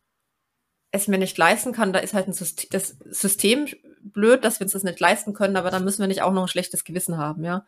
es 0.92 1.08
mir 1.08 1.18
nicht 1.18 1.38
leisten 1.38 1.72
kann, 1.72 1.92
da 1.92 2.00
ist 2.00 2.14
halt 2.14 2.26
ein 2.26 2.32
System, 2.32 2.68
das 2.72 2.96
System 3.10 3.66
blöd, 4.02 4.44
dass 4.44 4.58
wir 4.60 4.64
uns 4.64 4.72
das 4.72 4.82
nicht 4.82 5.00
leisten 5.00 5.34
können, 5.34 5.56
aber 5.56 5.70
dann 5.70 5.84
müssen 5.84 6.00
wir 6.00 6.08
nicht 6.08 6.22
auch 6.22 6.32
noch 6.32 6.42
ein 6.42 6.48
schlechtes 6.48 6.84
Gewissen 6.84 7.16
haben, 7.16 7.44
ja. 7.44 7.66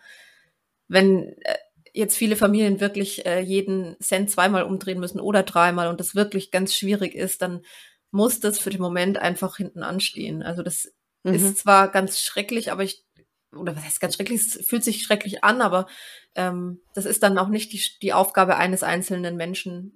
Wenn 0.89 1.37
äh, 1.43 1.57
jetzt 1.93 2.17
viele 2.17 2.37
Familien 2.37 2.81
wirklich 2.81 3.27
äh, 3.27 3.41
jeden 3.41 3.97
Cent 4.01 4.31
zweimal 4.31 4.65
umdrehen 4.65 4.99
müssen 4.99 5.21
oder 5.21 5.43
dreimal 5.43 5.89
und 5.89 6.01
das 6.01 6.15
wirklich 6.15 6.51
ganz 6.51 6.75
schwierig 6.75 7.15
ist, 7.15 7.43
dann 7.43 7.63
muss 8.11 8.41
das 8.41 8.59
für 8.59 8.71
den 8.71 8.81
Moment 8.81 9.19
einfach 9.19 9.57
hinten 9.57 9.83
anstehen. 9.83 10.43
Also 10.43 10.63
das 10.63 10.93
mhm. 11.23 11.35
ist 11.35 11.59
zwar 11.59 11.89
ganz 11.89 12.21
schrecklich, 12.21 12.73
aber 12.73 12.83
ich, 12.83 13.05
oder 13.55 13.77
was 13.77 13.85
heißt 13.85 14.01
ganz 14.01 14.15
schrecklich, 14.15 14.41
es 14.41 14.67
fühlt 14.67 14.85
sich 14.85 15.03
schrecklich 15.03 15.45
an, 15.45 15.61
aber 15.61 15.87
ähm, 16.35 16.81
das 16.95 17.05
ist 17.05 17.23
dann 17.23 17.39
auch 17.39 17.49
nicht 17.49 17.73
die, 17.73 17.83
die 18.01 18.13
Aufgabe 18.13 18.57
eines 18.57 18.83
einzelnen 18.83 19.37
Menschen, 19.37 19.95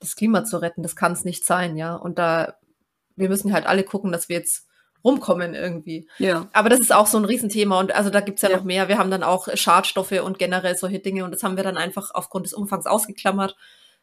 das 0.00 0.16
Klima 0.16 0.44
zu 0.44 0.58
retten. 0.58 0.82
Das 0.82 0.96
kann 0.96 1.12
es 1.12 1.24
nicht 1.24 1.44
sein, 1.44 1.76
ja. 1.76 1.94
Und 1.94 2.18
da 2.18 2.54
wir 3.18 3.28
müssen 3.28 3.52
halt 3.52 3.66
alle 3.66 3.84
gucken, 3.84 4.12
dass 4.12 4.28
wir 4.28 4.36
jetzt 4.36 4.66
rumkommen 5.04 5.54
irgendwie. 5.54 6.08
Ja. 6.18 6.48
Aber 6.52 6.68
das 6.68 6.80
ist 6.80 6.92
auch 6.92 7.06
so 7.06 7.18
ein 7.18 7.24
Riesenthema 7.24 7.78
und 7.78 7.94
also 7.94 8.10
da 8.10 8.20
gibt's 8.20 8.42
ja, 8.42 8.50
ja. 8.50 8.56
noch 8.56 8.64
mehr. 8.64 8.88
Wir 8.88 8.98
haben 8.98 9.10
dann 9.10 9.22
auch 9.22 9.48
Schadstoffe 9.54 10.12
und 10.12 10.38
generell 10.38 10.76
solche 10.76 10.98
Dinge 10.98 11.24
und 11.24 11.32
das 11.32 11.42
haben 11.42 11.56
wir 11.56 11.64
dann 11.64 11.76
einfach 11.76 12.10
aufgrund 12.14 12.46
des 12.46 12.54
Umfangs 12.54 12.86
ausgeklammert. 12.86 13.56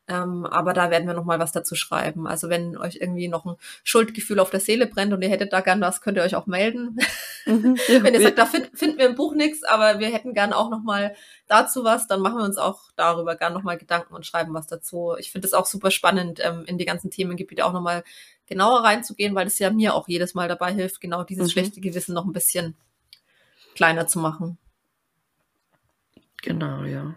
Ähm, 0.08 0.46
aber 0.46 0.74
da 0.74 0.92
werden 0.92 1.08
wir 1.08 1.16
noch 1.16 1.26
mal 1.26 1.40
was 1.40 1.52
dazu 1.52 1.74
schreiben. 1.74 2.28
Also 2.28 2.48
wenn 2.48 2.78
euch 2.78 2.98
irgendwie 3.02 3.28
noch 3.28 3.46
ein 3.46 3.56
Schuldgefühl 3.84 4.40
auf 4.40 4.52
der 4.52 4.60
Seele 4.60 4.86
brennt 4.86 5.14
und 5.14 5.22
ihr 5.24 5.30
hättet 5.30 5.52
da 5.52 5.62
gern 5.62 5.82
was, 5.82 6.02
könnt 6.02 6.18
ihr 6.18 6.24
euch 6.24 6.36
auch 6.36 6.46
melden. 6.46 6.98
Mhm, 7.46 7.76
ja, 7.88 8.04
wenn 8.04 8.14
ihr 8.14 8.22
sagt, 8.22 8.38
da 8.38 8.46
find, 8.46 8.70
finden 8.78 9.00
wir 9.00 9.08
im 9.08 9.16
Buch 9.16 9.34
nichts, 9.34 9.64
aber 9.64 9.98
wir 10.00 10.10
hätten 10.10 10.36
gern 10.36 10.54
auch 10.54 10.70
noch 10.70 10.84
mal 10.84 11.16
dazu 11.48 11.84
was, 11.84 12.06
dann 12.08 12.22
machen 12.22 12.38
wir 12.38 12.46
uns 12.46 12.58
auch 12.58 12.92
darüber 12.96 13.36
gern 13.36 13.54
noch 13.54 13.64
mal 13.64 13.78
Gedanken 13.78 14.14
und 14.14 14.28
schreiben 14.28 14.54
was 14.54 14.68
dazu. 14.68 15.16
Ich 15.18 15.32
finde 15.32 15.48
es 15.48 15.54
auch 15.54 15.66
super 15.66 15.90
spannend, 15.90 16.40
ähm, 16.44 16.66
in 16.68 16.78
die 16.78 16.86
ganzen 16.86 17.10
Themengebiete 17.10 17.66
auch 17.66 17.74
noch 17.74 17.82
mal 17.82 18.04
genauer 18.48 18.84
reinzugehen, 18.84 19.34
weil 19.34 19.48
es 19.48 19.58
ja 19.58 19.72
mir 19.72 19.96
auch 19.96 20.08
jedes 20.08 20.36
Mal 20.36 20.48
dabei 20.48 20.72
hilft, 20.72 21.02
genau 21.02 21.24
dieses 21.24 21.48
mhm. 21.48 21.52
schlechte 21.52 21.82
Gewissen 21.82 22.14
noch 22.14 22.26
ein 22.26 22.34
bisschen 22.34 22.76
kleiner 23.74 24.06
zu 24.06 24.20
machen. 24.20 24.60
Genau, 26.44 26.84
ja. 26.84 27.16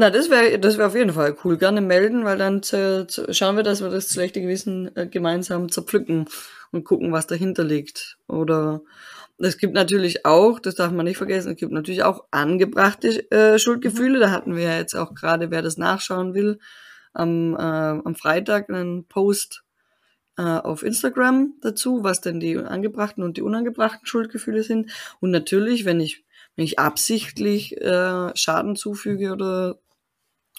Na, 0.00 0.10
das 0.10 0.30
wäre 0.30 0.60
das 0.60 0.78
wäre 0.78 0.86
auf 0.86 0.94
jeden 0.94 1.12
Fall 1.12 1.36
cool. 1.42 1.56
Gerne 1.58 1.80
melden, 1.80 2.24
weil 2.24 2.38
dann 2.38 2.62
schauen 2.62 3.56
wir, 3.56 3.64
dass 3.64 3.82
wir 3.82 3.90
das 3.90 4.12
schlechte 4.12 4.40
Gewissen 4.40 4.94
äh, 4.96 5.08
gemeinsam 5.08 5.72
zerpflücken 5.72 6.26
und 6.70 6.84
gucken, 6.84 7.10
was 7.10 7.26
dahinter 7.26 7.64
liegt. 7.64 8.16
Oder 8.28 8.82
es 9.38 9.58
gibt 9.58 9.74
natürlich 9.74 10.24
auch, 10.24 10.60
das 10.60 10.76
darf 10.76 10.92
man 10.92 11.04
nicht 11.04 11.16
vergessen, 11.16 11.50
es 11.50 11.56
gibt 11.56 11.72
natürlich 11.72 12.04
auch 12.04 12.26
angebrachte 12.30 13.28
äh, 13.32 13.58
Schuldgefühle. 13.58 14.20
Da 14.20 14.30
hatten 14.30 14.54
wir 14.54 14.62
ja 14.62 14.76
jetzt 14.76 14.94
auch 14.94 15.14
gerade, 15.14 15.50
wer 15.50 15.62
das 15.62 15.78
nachschauen 15.78 16.32
will, 16.32 16.60
am, 17.12 17.56
äh, 17.56 17.58
am 17.58 18.14
Freitag 18.14 18.70
einen 18.70 19.04
Post 19.06 19.64
äh, 20.36 20.42
auf 20.42 20.84
Instagram 20.84 21.54
dazu, 21.60 22.04
was 22.04 22.20
denn 22.20 22.38
die 22.38 22.56
angebrachten 22.56 23.24
und 23.24 23.36
die 23.36 23.42
unangebrachten 23.42 24.06
Schuldgefühle 24.06 24.62
sind. 24.62 24.92
Und 25.18 25.32
natürlich, 25.32 25.84
wenn 25.86 25.98
ich, 25.98 26.24
wenn 26.54 26.64
ich 26.66 26.78
absichtlich 26.78 27.76
äh, 27.80 28.36
Schaden 28.36 28.76
zufüge 28.76 29.32
oder 29.32 29.80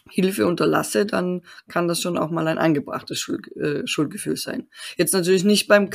Hilfe 0.09 0.47
unterlasse, 0.47 1.05
dann 1.05 1.43
kann 1.67 1.87
das 1.87 2.01
schon 2.01 2.17
auch 2.17 2.29
mal 2.29 2.47
ein 2.47 2.57
angebrachtes 2.57 3.19
Schuld, 3.19 3.55
äh, 3.55 3.85
Schuldgefühl 3.87 4.37
sein. 4.37 4.67
Jetzt 4.97 5.13
natürlich 5.13 5.43
nicht 5.43 5.67
beim 5.67 5.89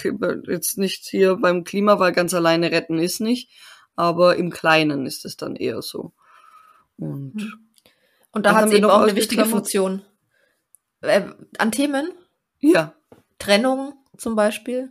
jetzt 0.47 0.79
nicht 0.79 1.07
hier 1.07 1.37
beim 1.37 1.65
Klima, 1.65 1.99
weil 1.99 2.13
ganz 2.13 2.35
alleine 2.35 2.71
retten 2.71 2.99
ist 2.99 3.21
nicht, 3.21 3.51
aber 3.97 4.37
im 4.37 4.51
Kleinen 4.51 5.07
ist 5.07 5.25
es 5.25 5.37
dann 5.37 5.57
eher 5.57 5.83
so. 5.83 6.13
Und, 6.97 7.41
hm. 7.41 7.53
und 8.33 8.47
da 8.47 8.55
hat 8.55 8.69
sie 8.69 8.77
eben 8.77 8.87
auch 8.87 9.03
eine 9.03 9.17
wichtige 9.17 9.45
Funktion. 9.45 10.03
Äh, 11.01 11.23
an 11.59 11.73
Themen? 11.73 12.13
Ja. 12.61 12.95
Trennung 13.39 13.95
zum 14.17 14.37
Beispiel. 14.37 14.91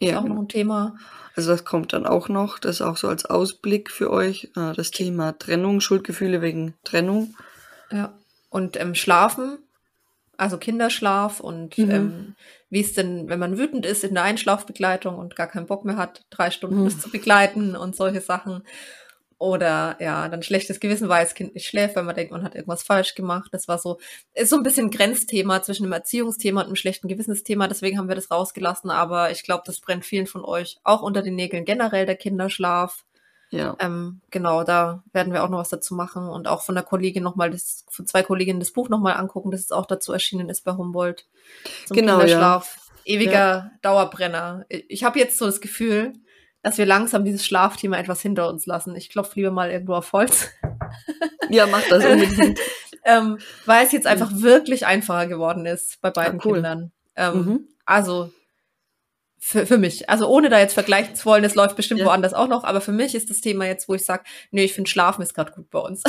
Ist 0.00 0.10
ja, 0.10 0.18
auch 0.18 0.22
noch 0.22 0.28
genau. 0.28 0.42
ein 0.42 0.48
Thema. 0.48 0.96
Also 1.34 1.50
das 1.50 1.64
kommt 1.64 1.92
dann 1.92 2.06
auch 2.06 2.28
noch, 2.28 2.58
das 2.58 2.76
ist 2.76 2.82
auch 2.82 2.96
so 2.96 3.08
als 3.08 3.24
Ausblick 3.24 3.90
für 3.90 4.10
euch, 4.10 4.50
äh, 4.56 4.72
das 4.74 4.90
Thema 4.90 5.38
Trennung, 5.38 5.80
Schuldgefühle 5.80 6.42
wegen 6.42 6.74
Trennung. 6.84 7.34
Ja. 7.90 8.12
Und 8.50 8.80
ähm, 8.80 8.94
Schlafen, 8.94 9.58
also 10.38 10.56
Kinderschlaf 10.56 11.40
und 11.40 11.76
mhm. 11.76 11.90
ähm, 11.90 12.36
wie 12.70 12.80
es 12.80 12.94
denn, 12.94 13.28
wenn 13.28 13.40
man 13.40 13.58
wütend 13.58 13.84
ist 13.84 14.04
in 14.04 14.14
der 14.14 14.22
Einschlafbegleitung 14.22 15.16
und 15.16 15.36
gar 15.36 15.48
keinen 15.48 15.66
Bock 15.66 15.84
mehr 15.84 15.96
hat, 15.96 16.24
drei 16.30 16.50
Stunden 16.50 16.80
mhm. 16.80 16.84
das 16.84 17.00
zu 17.00 17.10
begleiten 17.10 17.76
und 17.76 17.96
solche 17.96 18.20
Sachen. 18.20 18.62
Oder 19.40 19.96
ja, 20.00 20.28
dann 20.28 20.42
schlechtes 20.42 20.80
Gewissen, 20.80 21.08
weil 21.08 21.24
das 21.24 21.34
Kind 21.34 21.54
nicht 21.54 21.68
schläft, 21.68 21.94
weil 21.94 22.02
man 22.02 22.16
denkt, 22.16 22.32
man 22.32 22.42
hat 22.42 22.56
irgendwas 22.56 22.82
falsch 22.82 23.14
gemacht. 23.14 23.50
Das 23.52 23.68
war 23.68 23.78
so, 23.78 23.98
ist 24.34 24.50
so 24.50 24.56
ein 24.56 24.64
bisschen 24.64 24.90
Grenzthema 24.90 25.62
zwischen 25.62 25.84
dem 25.84 25.92
Erziehungsthema 25.92 26.60
und 26.60 26.66
einem 26.66 26.76
schlechten 26.76 27.06
Gewissensthema. 27.06 27.68
Deswegen 27.68 27.98
haben 27.98 28.08
wir 28.08 28.16
das 28.16 28.32
rausgelassen. 28.32 28.90
Aber 28.90 29.30
ich 29.30 29.44
glaube, 29.44 29.62
das 29.64 29.78
brennt 29.78 30.04
vielen 30.04 30.26
von 30.26 30.44
euch 30.44 30.78
auch 30.82 31.02
unter 31.02 31.22
den 31.22 31.36
Nägeln. 31.36 31.64
Generell 31.64 32.04
der 32.04 32.16
Kinderschlaf. 32.16 33.04
Ja. 33.50 33.76
Ähm, 33.78 34.20
genau, 34.30 34.62
da 34.62 35.02
werden 35.12 35.32
wir 35.32 35.42
auch 35.42 35.48
noch 35.48 35.58
was 35.58 35.70
dazu 35.70 35.94
machen 35.94 36.28
und 36.28 36.48
auch 36.48 36.62
von 36.62 36.74
der 36.74 36.84
Kollegin 36.84 37.22
nochmal, 37.22 37.50
das, 37.50 37.84
von 37.88 38.06
zwei 38.06 38.22
Kolleginnen 38.22 38.60
das 38.60 38.72
Buch 38.72 38.88
nochmal 38.88 39.14
angucken, 39.14 39.50
das 39.50 39.62
es 39.62 39.72
auch 39.72 39.86
dazu 39.86 40.12
erschienen 40.12 40.48
ist 40.48 40.64
bei 40.64 40.72
Humboldt. 40.72 41.26
Zum 41.86 41.96
genau, 41.96 42.18
Kinderschlaf. 42.18 42.76
Ja. 42.76 43.14
Ewiger 43.14 43.32
ja. 43.32 43.70
Dauerbrenner. 43.80 44.66
Ich 44.68 45.02
habe 45.02 45.18
jetzt 45.18 45.38
so 45.38 45.46
das 45.46 45.62
Gefühl, 45.62 46.12
dass 46.62 46.76
wir 46.76 46.84
langsam 46.84 47.24
dieses 47.24 47.46
Schlafthema 47.46 47.96
etwas 47.96 48.20
hinter 48.20 48.48
uns 48.48 48.66
lassen. 48.66 48.94
Ich 48.96 49.08
klopfe 49.08 49.36
lieber 49.36 49.50
mal 49.50 49.70
irgendwo 49.70 49.94
auf 49.94 50.12
Holz. 50.12 50.48
Ja, 51.50 51.66
mach 51.66 51.82
das 51.88 52.04
unbedingt. 52.04 52.60
ähm, 53.04 53.38
weil 53.64 53.86
es 53.86 53.92
jetzt 53.92 54.06
einfach 54.06 54.30
wirklich 54.34 54.84
einfacher 54.84 55.26
geworden 55.26 55.64
ist 55.64 55.98
bei 56.02 56.10
beiden 56.10 56.38
ja, 56.38 56.44
cool. 56.44 56.54
Kindern. 56.56 56.92
Ähm, 57.16 57.34
mhm. 57.34 57.68
Also 57.86 58.30
für, 59.38 59.66
für 59.66 59.78
mich. 59.78 60.10
Also 60.10 60.28
ohne 60.28 60.48
da 60.48 60.58
jetzt 60.58 60.74
vergleichen 60.74 61.14
zu 61.14 61.24
wollen, 61.26 61.44
es 61.44 61.54
läuft 61.54 61.76
bestimmt 61.76 62.00
ja. 62.00 62.06
woanders 62.06 62.34
auch 62.34 62.48
noch, 62.48 62.64
aber 62.64 62.80
für 62.80 62.92
mich 62.92 63.14
ist 63.14 63.30
das 63.30 63.40
Thema 63.40 63.66
jetzt, 63.66 63.88
wo 63.88 63.94
ich 63.94 64.04
sage, 64.04 64.24
nee, 64.50 64.64
ich 64.64 64.74
finde 64.74 64.90
Schlafen 64.90 65.22
ist 65.22 65.34
gerade 65.34 65.52
gut 65.52 65.70
bei 65.70 65.78
uns. 65.78 66.02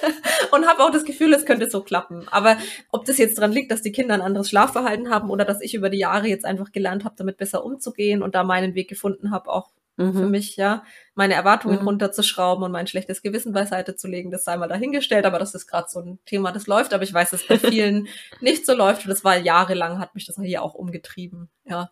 und 0.52 0.66
habe 0.66 0.82
auch 0.82 0.90
das 0.90 1.04
Gefühl, 1.04 1.32
es 1.32 1.44
könnte 1.44 1.68
so 1.68 1.82
klappen. 1.82 2.26
Aber 2.30 2.56
ob 2.90 3.04
das 3.04 3.18
jetzt 3.18 3.38
dran 3.38 3.52
liegt, 3.52 3.70
dass 3.70 3.82
die 3.82 3.92
Kinder 3.92 4.14
ein 4.14 4.22
anderes 4.22 4.48
Schlafverhalten 4.48 5.10
haben 5.10 5.30
oder 5.30 5.44
dass 5.44 5.60
ich 5.60 5.74
über 5.74 5.90
die 5.90 5.98
Jahre 5.98 6.28
jetzt 6.28 6.44
einfach 6.44 6.72
gelernt 6.72 7.04
habe, 7.04 7.16
damit 7.18 7.38
besser 7.38 7.64
umzugehen 7.64 8.22
und 8.22 8.34
da 8.34 8.44
meinen 8.44 8.74
Weg 8.74 8.88
gefunden 8.88 9.30
habe, 9.30 9.50
auch 9.50 9.70
mhm. 9.96 10.12
für 10.12 10.26
mich, 10.26 10.56
ja, 10.56 10.84
meine 11.14 11.34
Erwartungen 11.34 11.80
mhm. 11.80 11.88
runterzuschrauben 11.88 12.64
und 12.64 12.72
mein 12.72 12.86
schlechtes 12.86 13.22
Gewissen 13.22 13.52
beiseite 13.52 13.96
zu 13.96 14.08
legen, 14.08 14.30
das 14.30 14.44
sei 14.44 14.56
mal 14.56 14.68
dahingestellt, 14.68 15.26
aber 15.26 15.38
das 15.38 15.54
ist 15.54 15.66
gerade 15.66 15.88
so 15.88 16.00
ein 16.00 16.18
Thema, 16.26 16.52
das 16.52 16.66
läuft, 16.66 16.94
aber 16.94 17.02
ich 17.02 17.12
weiß, 17.12 17.30
dass 17.30 17.46
bei 17.46 17.58
vielen 17.58 18.08
nicht 18.40 18.66
so 18.66 18.74
läuft 18.74 19.04
und 19.04 19.10
das 19.10 19.24
war 19.24 19.36
jahrelang, 19.36 19.98
hat 19.98 20.14
mich 20.14 20.26
das 20.26 20.36
hier 20.36 20.62
auch 20.62 20.74
umgetrieben, 20.74 21.48
ja. 21.64 21.90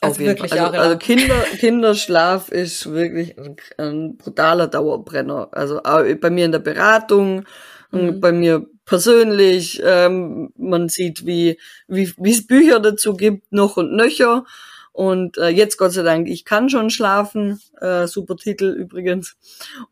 Also 0.00 0.14
Auf 0.14 0.20
jeden 0.20 0.36
Fall. 0.38 0.58
Also, 0.58 0.78
also 0.78 0.98
Kinder, 0.98 1.40
Kinderschlaf 1.58 2.48
ist 2.48 2.92
wirklich 2.92 3.36
ein, 3.38 3.56
ein, 3.78 4.16
brutaler 4.16 4.68
Dauerbrenner. 4.68 5.48
Also 5.52 5.80
bei 5.82 6.30
mir 6.30 6.44
in 6.44 6.52
der 6.52 6.58
Beratung, 6.58 7.44
mhm. 7.90 8.20
bei 8.20 8.32
mir 8.32 8.66
persönlich. 8.84 9.80
Ähm, 9.84 10.52
man 10.56 10.88
sieht, 10.88 11.26
wie 11.26 11.58
wie 11.88 12.12
wie 12.16 12.32
es 12.32 12.46
Bücher 12.46 12.80
dazu 12.80 13.14
gibt, 13.14 13.52
noch 13.52 13.76
und 13.76 13.92
nöcher. 13.94 14.44
Und 14.92 15.38
äh, 15.38 15.48
jetzt 15.48 15.78
Gott 15.78 15.92
sei 15.92 16.02
Dank, 16.02 16.28
ich 16.28 16.44
kann 16.44 16.68
schon 16.68 16.90
schlafen. 16.90 17.60
Äh, 17.80 18.06
super 18.06 18.36
Titel 18.36 18.66
übrigens. 18.66 19.36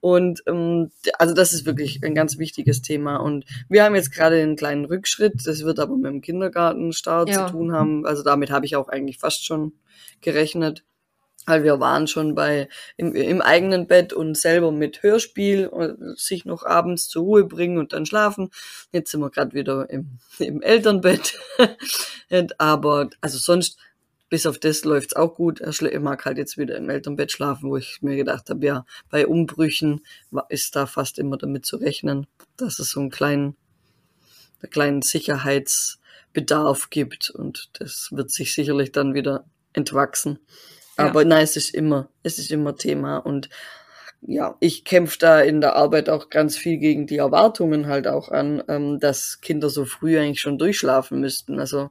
Und 0.00 0.42
ähm, 0.46 0.90
also 1.18 1.34
das 1.34 1.54
ist 1.54 1.64
wirklich 1.64 2.00
ein 2.04 2.14
ganz 2.14 2.38
wichtiges 2.38 2.82
Thema. 2.82 3.16
Und 3.16 3.46
wir 3.68 3.84
haben 3.84 3.94
jetzt 3.94 4.12
gerade 4.12 4.40
einen 4.40 4.56
kleinen 4.56 4.84
Rückschritt. 4.84 5.46
Das 5.46 5.64
wird 5.64 5.78
aber 5.78 5.96
mit 5.96 6.12
dem 6.12 6.20
Kindergartenstart 6.20 7.30
ja. 7.30 7.46
zu 7.46 7.52
tun 7.52 7.72
haben. 7.72 8.04
Also 8.04 8.22
damit 8.22 8.50
habe 8.50 8.66
ich 8.66 8.76
auch 8.76 8.88
eigentlich 8.88 9.18
fast 9.18 9.44
schon 9.44 9.72
gerechnet. 10.20 10.84
Weil 11.46 11.64
wir 11.64 11.80
waren 11.80 12.06
schon 12.06 12.34
bei 12.34 12.68
im, 12.98 13.14
im 13.14 13.40
eigenen 13.40 13.86
Bett 13.86 14.12
und 14.12 14.36
selber 14.36 14.70
mit 14.70 15.02
Hörspiel 15.02 15.66
und 15.66 16.18
sich 16.18 16.44
noch 16.44 16.64
abends 16.66 17.08
zur 17.08 17.24
Ruhe 17.24 17.44
bringen 17.44 17.78
und 17.78 17.94
dann 17.94 18.04
schlafen. 18.04 18.50
Jetzt 18.92 19.10
sind 19.10 19.20
wir 19.20 19.30
gerade 19.30 19.54
wieder 19.54 19.88
im, 19.88 20.18
im 20.38 20.60
Elternbett. 20.60 21.38
Aber 22.58 23.08
also 23.22 23.38
sonst 23.38 23.78
bis 24.30 24.46
auf 24.46 24.58
das 24.58 24.84
läuft's 24.84 25.14
auch 25.14 25.34
gut. 25.34 25.60
Er 25.60 26.00
mag 26.00 26.24
halt 26.24 26.38
jetzt 26.38 26.56
wieder 26.56 26.76
im 26.76 26.88
Elternbett 26.88 27.32
schlafen, 27.32 27.68
wo 27.68 27.76
ich 27.76 28.00
mir 28.00 28.16
gedacht 28.16 28.48
habe, 28.48 28.64
ja, 28.64 28.86
bei 29.10 29.26
Umbrüchen 29.26 30.00
ist 30.48 30.76
da 30.76 30.86
fast 30.86 31.18
immer 31.18 31.36
damit 31.36 31.66
zu 31.66 31.76
rechnen, 31.76 32.26
dass 32.56 32.78
es 32.78 32.90
so 32.90 33.00
einen 33.00 33.10
kleinen, 33.10 33.56
einen 34.62 34.70
kleinen 34.70 35.02
Sicherheitsbedarf 35.02 36.88
gibt 36.90 37.28
und 37.28 37.70
das 37.74 38.08
wird 38.12 38.30
sich 38.30 38.54
sicherlich 38.54 38.92
dann 38.92 39.14
wieder 39.14 39.44
entwachsen. 39.72 40.38
Aber 40.96 41.22
ja. 41.22 41.28
nein, 41.28 41.44
es 41.44 41.56
ist 41.56 41.74
immer, 41.74 42.08
es 42.22 42.38
ist 42.38 42.50
immer 42.52 42.76
Thema 42.76 43.18
und 43.18 43.48
ja, 44.22 44.56
ich 44.60 44.84
kämpfe 44.84 45.18
da 45.18 45.40
in 45.40 45.60
der 45.60 45.76
Arbeit 45.76 46.10
auch 46.10 46.28
ganz 46.28 46.56
viel 46.56 46.76
gegen 46.76 47.06
die 47.06 47.16
Erwartungen 47.16 47.86
halt 47.86 48.06
auch 48.06 48.30
an, 48.30 48.62
ähm, 48.68 49.00
dass 49.00 49.40
Kinder 49.40 49.70
so 49.70 49.84
früh 49.86 50.18
eigentlich 50.18 50.40
schon 50.40 50.58
durchschlafen 50.58 51.20
müssten. 51.20 51.58
Also 51.58 51.90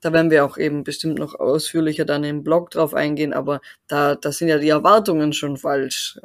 da 0.00 0.12
werden 0.12 0.30
wir 0.30 0.44
auch 0.44 0.56
eben 0.56 0.82
bestimmt 0.82 1.18
noch 1.18 1.34
ausführlicher 1.34 2.04
dann 2.04 2.24
im 2.24 2.42
Blog 2.42 2.70
drauf 2.70 2.94
eingehen, 2.94 3.32
aber 3.32 3.60
da, 3.86 4.14
da 4.14 4.32
sind 4.32 4.48
ja 4.48 4.58
die 4.58 4.70
Erwartungen 4.70 5.32
schon 5.32 5.56
falsch. 5.56 6.18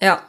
Ja. 0.00 0.26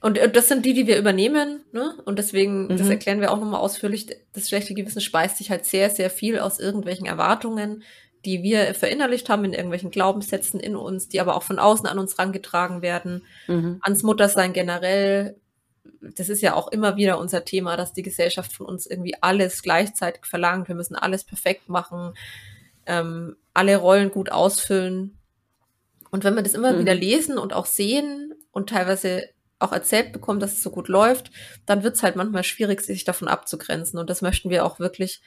Und 0.00 0.18
äh, 0.18 0.30
das 0.30 0.48
sind 0.48 0.66
die, 0.66 0.74
die 0.74 0.86
wir 0.86 0.98
übernehmen, 0.98 1.64
ne? 1.72 1.94
Und 2.04 2.18
deswegen, 2.18 2.64
mhm. 2.64 2.76
das 2.76 2.88
erklären 2.88 3.20
wir 3.20 3.30
auch 3.30 3.38
nochmal 3.38 3.60
ausführlich, 3.60 4.06
das 4.32 4.48
schlechte 4.48 4.74
Gewissen 4.74 5.00
speist 5.00 5.38
sich 5.38 5.50
halt 5.50 5.64
sehr, 5.64 5.90
sehr 5.90 6.10
viel 6.10 6.40
aus 6.40 6.58
irgendwelchen 6.58 7.06
Erwartungen, 7.06 7.84
die 8.24 8.42
wir 8.42 8.74
verinnerlicht 8.74 9.28
haben 9.28 9.44
in 9.44 9.52
irgendwelchen 9.52 9.90
Glaubenssätzen 9.90 10.60
in 10.60 10.76
uns, 10.76 11.08
die 11.08 11.20
aber 11.20 11.36
auch 11.36 11.42
von 11.42 11.58
außen 11.58 11.86
an 11.86 11.98
uns 11.98 12.18
rangetragen 12.18 12.82
werden, 12.82 13.24
mhm. 13.46 13.78
ans 13.82 14.02
Muttersein 14.02 14.52
generell. 14.52 15.36
Das 16.00 16.28
ist 16.28 16.40
ja 16.40 16.54
auch 16.54 16.68
immer 16.68 16.96
wieder 16.96 17.18
unser 17.18 17.44
Thema, 17.44 17.76
dass 17.76 17.92
die 17.92 18.02
Gesellschaft 18.02 18.52
von 18.52 18.66
uns 18.66 18.86
irgendwie 18.86 19.14
alles 19.20 19.62
gleichzeitig 19.62 20.26
verlangt. 20.26 20.68
Wir 20.68 20.74
müssen 20.74 20.96
alles 20.96 21.24
perfekt 21.24 21.68
machen, 21.68 22.14
ähm, 22.86 23.36
alle 23.52 23.76
Rollen 23.76 24.10
gut 24.10 24.30
ausfüllen. 24.30 25.18
Und 26.10 26.24
wenn 26.24 26.34
wir 26.34 26.42
das 26.42 26.54
immer 26.54 26.72
mhm. 26.72 26.80
wieder 26.80 26.94
lesen 26.94 27.38
und 27.38 27.52
auch 27.52 27.66
sehen 27.66 28.34
und 28.52 28.70
teilweise 28.70 29.28
auch 29.58 29.72
erzählt 29.72 30.12
bekommen, 30.12 30.40
dass 30.40 30.52
es 30.52 30.62
so 30.62 30.70
gut 30.70 30.88
läuft, 30.88 31.30
dann 31.66 31.82
wird 31.82 31.96
es 31.96 32.02
halt 32.02 32.16
manchmal 32.16 32.44
schwierig, 32.44 32.80
sich 32.82 33.04
davon 33.04 33.28
abzugrenzen. 33.28 33.98
Und 33.98 34.10
das 34.10 34.22
möchten 34.22 34.50
wir 34.50 34.64
auch 34.64 34.78
wirklich 34.78 35.22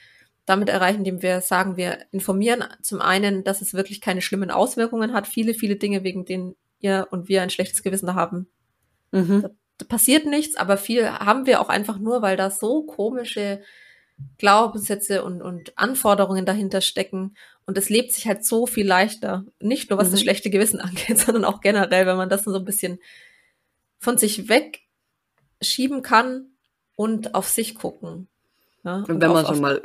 damit 0.48 0.68
erreichen, 0.68 0.98
indem 0.98 1.22
wir 1.22 1.40
sagen, 1.40 1.76
wir 1.76 1.98
informieren 2.10 2.64
zum 2.82 3.00
einen, 3.00 3.44
dass 3.44 3.60
es 3.60 3.74
wirklich 3.74 4.00
keine 4.00 4.22
schlimmen 4.22 4.50
Auswirkungen 4.50 5.12
hat, 5.12 5.26
viele, 5.26 5.54
viele 5.54 5.76
Dinge, 5.76 6.04
wegen 6.04 6.24
denen 6.24 6.56
ihr 6.80 7.08
und 7.10 7.28
wir 7.28 7.42
ein 7.42 7.50
schlechtes 7.50 7.82
Gewissen 7.82 8.14
haben. 8.14 8.48
Mhm. 9.12 9.42
Da, 9.42 9.50
da 9.78 9.86
passiert 9.86 10.26
nichts, 10.26 10.56
aber 10.56 10.76
viel 10.76 11.08
haben 11.08 11.46
wir 11.46 11.60
auch 11.60 11.68
einfach 11.68 11.98
nur, 11.98 12.22
weil 12.22 12.36
da 12.36 12.50
so 12.50 12.84
komische 12.84 13.60
Glaubenssätze 14.38 15.22
und, 15.22 15.42
und 15.42 15.76
Anforderungen 15.78 16.46
dahinter 16.46 16.80
stecken. 16.80 17.36
Und 17.66 17.78
es 17.78 17.88
lebt 17.88 18.12
sich 18.12 18.26
halt 18.26 18.44
so 18.44 18.66
viel 18.66 18.86
leichter. 18.86 19.44
Nicht 19.60 19.90
nur 19.90 19.98
was 19.98 20.08
mhm. 20.08 20.12
das 20.12 20.20
schlechte 20.22 20.50
Gewissen 20.50 20.80
angeht, 20.80 21.18
sondern 21.18 21.44
auch 21.44 21.60
generell, 21.60 22.06
wenn 22.06 22.16
man 22.16 22.28
das 22.28 22.44
so 22.44 22.54
ein 22.54 22.64
bisschen 22.64 22.98
von 23.98 24.18
sich 24.18 24.48
wegschieben 24.48 26.02
kann 26.02 26.52
und 26.94 27.34
auf 27.34 27.48
sich 27.48 27.74
gucken. 27.74 28.28
Und, 28.96 29.10
und 29.10 29.20
wenn 29.20 29.32
man 29.32 29.46
schon 29.46 29.60
mal 29.60 29.80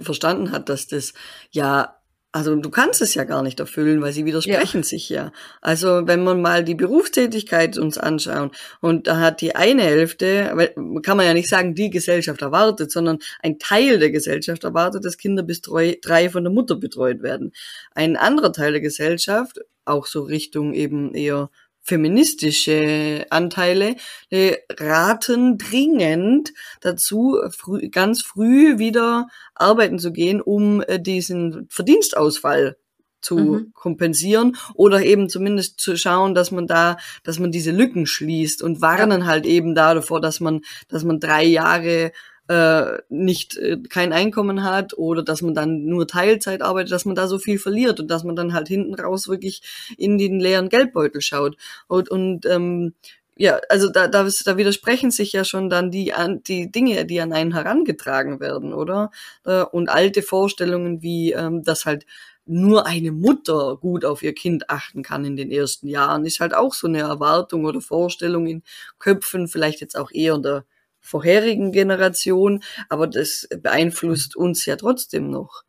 verstanden 0.00 0.52
hat, 0.52 0.68
dass 0.68 0.86
das 0.86 1.14
ja 1.50 1.96
also 2.34 2.56
du 2.56 2.68
kannst 2.68 3.00
es 3.00 3.14
ja 3.14 3.22
gar 3.22 3.44
nicht 3.44 3.60
erfüllen, 3.60 4.02
weil 4.02 4.12
sie 4.12 4.24
widersprechen 4.24 4.80
ja. 4.80 4.82
sich 4.82 5.08
ja. 5.08 5.30
Also 5.60 6.08
wenn 6.08 6.24
man 6.24 6.42
mal 6.42 6.64
die 6.64 6.74
Berufstätigkeit 6.74 7.78
uns 7.78 7.96
anschauen 7.96 8.50
und 8.80 9.06
da 9.06 9.20
hat 9.20 9.40
die 9.40 9.54
eine 9.54 9.82
Hälfte, 9.82 10.72
kann 11.04 11.16
man 11.16 11.26
ja 11.26 11.32
nicht 11.32 11.48
sagen, 11.48 11.76
die 11.76 11.90
Gesellschaft 11.90 12.42
erwartet, 12.42 12.90
sondern 12.90 13.20
ein 13.40 13.60
Teil 13.60 14.00
der 14.00 14.10
Gesellschaft 14.10 14.64
erwartet, 14.64 15.04
dass 15.04 15.16
Kinder 15.16 15.44
bis 15.44 15.60
drei 15.60 16.28
von 16.28 16.42
der 16.42 16.52
Mutter 16.52 16.74
betreut 16.74 17.22
werden. 17.22 17.52
Ein 17.94 18.16
anderer 18.16 18.52
Teil 18.52 18.72
der 18.72 18.80
Gesellschaft, 18.80 19.60
auch 19.84 20.06
so 20.06 20.22
Richtung 20.22 20.74
eben 20.74 21.14
eher 21.14 21.50
feministische 21.84 23.26
Anteile 23.30 23.96
äh, 24.30 24.56
raten 24.70 25.58
dringend 25.58 26.52
dazu, 26.80 27.38
früh, 27.50 27.88
ganz 27.90 28.22
früh 28.22 28.78
wieder 28.78 29.28
arbeiten 29.54 29.98
zu 29.98 30.10
gehen, 30.10 30.40
um 30.40 30.80
äh, 30.82 30.98
diesen 30.98 31.68
Verdienstausfall 31.70 32.76
zu 33.20 33.36
mhm. 33.36 33.72
kompensieren 33.74 34.56
oder 34.74 35.04
eben 35.04 35.28
zumindest 35.28 35.80
zu 35.80 35.96
schauen, 35.96 36.34
dass 36.34 36.50
man 36.50 36.66
da, 36.66 36.96
dass 37.22 37.38
man 37.38 37.50
diese 37.50 37.70
Lücken 37.70 38.06
schließt 38.06 38.62
und 38.62 38.80
warnen 38.80 39.22
ja. 39.22 39.26
halt 39.26 39.46
eben 39.46 39.74
da 39.74 39.94
davor, 39.94 40.20
dass 40.20 40.40
man, 40.40 40.60
dass 40.88 41.04
man 41.04 41.20
drei 41.20 41.44
Jahre 41.44 42.12
äh, 42.48 42.98
nicht 43.08 43.56
äh, 43.56 43.78
kein 43.88 44.12
Einkommen 44.12 44.64
hat 44.64 44.96
oder 44.96 45.22
dass 45.22 45.42
man 45.42 45.54
dann 45.54 45.86
nur 45.86 46.06
Teilzeit 46.06 46.62
arbeitet, 46.62 46.92
dass 46.92 47.04
man 47.04 47.14
da 47.14 47.26
so 47.26 47.38
viel 47.38 47.58
verliert 47.58 48.00
und 48.00 48.08
dass 48.10 48.24
man 48.24 48.36
dann 48.36 48.52
halt 48.52 48.68
hinten 48.68 48.94
raus 48.94 49.28
wirklich 49.28 49.62
in 49.96 50.18
den 50.18 50.40
leeren 50.40 50.68
Geldbeutel 50.68 51.20
schaut. 51.20 51.56
Und, 51.88 52.10
und 52.10 52.46
ähm, 52.46 52.94
ja, 53.36 53.60
also 53.68 53.90
da, 53.90 54.06
da, 54.08 54.28
da 54.44 54.56
widersprechen 54.56 55.10
sich 55.10 55.32
ja 55.32 55.44
schon 55.44 55.68
dann 55.68 55.90
die, 55.90 56.12
die 56.46 56.70
Dinge, 56.70 57.04
die 57.04 57.20
an 57.20 57.32
einen 57.32 57.52
herangetragen 57.52 58.38
werden, 58.40 58.72
oder? 58.72 59.10
Äh, 59.44 59.62
und 59.62 59.88
alte 59.88 60.22
Vorstellungen 60.22 61.02
wie, 61.02 61.32
ähm, 61.32 61.62
dass 61.64 61.84
halt 61.86 62.06
nur 62.46 62.86
eine 62.86 63.10
Mutter 63.10 63.76
gut 63.80 64.04
auf 64.04 64.22
ihr 64.22 64.34
Kind 64.34 64.68
achten 64.70 65.02
kann 65.02 65.24
in 65.24 65.36
den 65.36 65.50
ersten 65.50 65.88
Jahren, 65.88 66.26
ist 66.26 66.40
halt 66.40 66.54
auch 66.54 66.74
so 66.74 66.86
eine 66.86 67.00
Erwartung 67.00 67.64
oder 67.64 67.80
Vorstellung 67.80 68.46
in 68.46 68.62
Köpfen, 68.98 69.48
vielleicht 69.48 69.80
jetzt 69.80 69.96
auch 69.96 70.10
eher 70.12 70.38
der 70.38 70.64
vorherigen 71.04 71.70
Generation, 71.70 72.64
aber 72.88 73.06
das 73.06 73.46
beeinflusst 73.62 74.34
uns 74.34 74.64
ja 74.66 74.76
trotzdem 74.76 75.30
noch. 75.30 75.62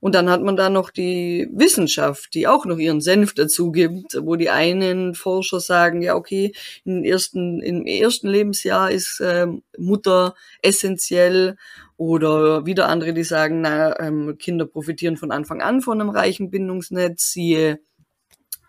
Und 0.00 0.14
dann 0.14 0.30
hat 0.30 0.42
man 0.42 0.56
da 0.56 0.70
noch 0.70 0.88
die 0.88 1.46
Wissenschaft, 1.52 2.32
die 2.32 2.48
auch 2.48 2.64
noch 2.64 2.78
ihren 2.78 3.02
Senf 3.02 3.34
dazu 3.34 3.70
gibt, 3.70 4.16
wo 4.18 4.34
die 4.36 4.48
einen 4.48 5.14
Forscher 5.14 5.60
sagen, 5.60 6.00
ja, 6.00 6.16
okay, 6.16 6.52
im 6.86 7.04
ersten, 7.04 7.60
im 7.60 7.84
ersten 7.84 8.28
Lebensjahr 8.28 8.90
ist 8.90 9.20
äh, 9.20 9.46
Mutter 9.76 10.34
essentiell 10.62 11.56
oder 11.98 12.64
wieder 12.64 12.88
andere, 12.88 13.12
die 13.12 13.24
sagen, 13.24 13.60
na, 13.60 14.00
ähm, 14.00 14.38
Kinder 14.38 14.64
profitieren 14.64 15.18
von 15.18 15.30
Anfang 15.30 15.60
an 15.60 15.82
von 15.82 16.00
einem 16.00 16.08
reichen 16.08 16.50
Bindungsnetz, 16.50 17.30
siehe 17.32 17.80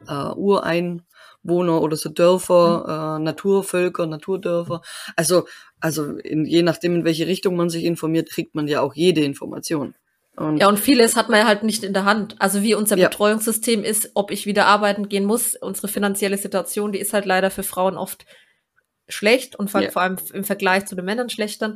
äh, 0.07 0.31
Urein, 0.35 1.03
Wohner 1.43 1.81
oder 1.81 1.97
so 1.97 2.09
Dörfer, 2.09 3.17
mhm. 3.17 3.21
äh, 3.21 3.25
Naturvölker, 3.25 4.05
Naturdörfer. 4.05 4.81
Also, 5.15 5.47
also 5.79 6.17
in, 6.17 6.45
je 6.45 6.61
nachdem, 6.61 6.95
in 6.95 7.05
welche 7.05 7.27
Richtung 7.27 7.55
man 7.55 7.69
sich 7.69 7.83
informiert, 7.83 8.29
kriegt 8.29 8.55
man 8.55 8.67
ja 8.67 8.81
auch 8.81 8.93
jede 8.93 9.21
Information. 9.21 9.95
Und 10.35 10.57
ja, 10.57 10.69
und 10.69 10.79
vieles 10.79 11.15
hat 11.15 11.29
man 11.29 11.39
ja 11.39 11.45
halt 11.45 11.63
nicht 11.63 11.83
in 11.83 11.93
der 11.93 12.05
Hand. 12.05 12.35
Also 12.39 12.61
wie 12.61 12.73
unser 12.73 12.97
ja. 12.97 13.09
Betreuungssystem 13.09 13.83
ist, 13.83 14.11
ob 14.13 14.31
ich 14.31 14.45
wieder 14.45 14.65
arbeiten 14.65 15.09
gehen 15.09 15.25
muss, 15.25 15.55
unsere 15.55 15.87
finanzielle 15.87 16.37
Situation, 16.37 16.91
die 16.91 16.99
ist 16.99 17.13
halt 17.13 17.25
leider 17.25 17.51
für 17.51 17.63
Frauen 17.63 17.97
oft 17.97 18.25
schlecht 19.09 19.55
und 19.57 19.69
vor, 19.69 19.81
ja. 19.81 19.91
vor 19.91 20.01
allem 20.01 20.17
im 20.33 20.43
Vergleich 20.43 20.85
zu 20.85 20.95
den 20.95 21.05
Männern 21.05 21.29
schlechter. 21.29 21.75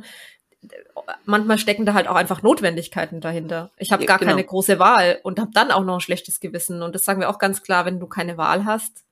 Manchmal 1.26 1.58
stecken 1.58 1.84
da 1.84 1.94
halt 1.94 2.08
auch 2.08 2.16
einfach 2.16 2.42
Notwendigkeiten 2.42 3.20
dahinter. 3.20 3.70
Ich 3.76 3.92
habe 3.92 4.06
gar 4.06 4.18
genau. 4.18 4.30
keine 4.30 4.44
große 4.44 4.78
Wahl 4.78 5.20
und 5.22 5.38
habe 5.38 5.50
dann 5.52 5.70
auch 5.70 5.84
noch 5.84 5.94
ein 5.94 6.00
schlechtes 6.00 6.40
Gewissen. 6.40 6.82
Und 6.82 6.94
das 6.94 7.04
sagen 7.04 7.20
wir 7.20 7.28
auch 7.28 7.38
ganz 7.38 7.62
klar, 7.62 7.84
wenn 7.84 8.00
du 8.00 8.06
keine 8.06 8.38
Wahl 8.38 8.64
hast, 8.64 9.04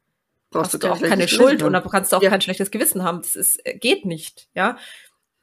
Brauchst 0.54 0.72
hast 0.72 0.84
du 0.84 0.92
auch 0.92 1.00
keine 1.00 1.26
Schuld 1.26 1.62
und 1.64 1.72
da 1.72 1.80
kannst 1.80 2.12
du 2.12 2.16
auch 2.16 2.22
ja. 2.22 2.30
kein 2.30 2.40
schlechtes 2.40 2.70
Gewissen 2.70 3.02
haben. 3.02 3.18
Das 3.18 3.34
ist, 3.34 3.60
äh, 3.66 3.76
geht 3.76 4.06
nicht, 4.06 4.48
ja. 4.54 4.78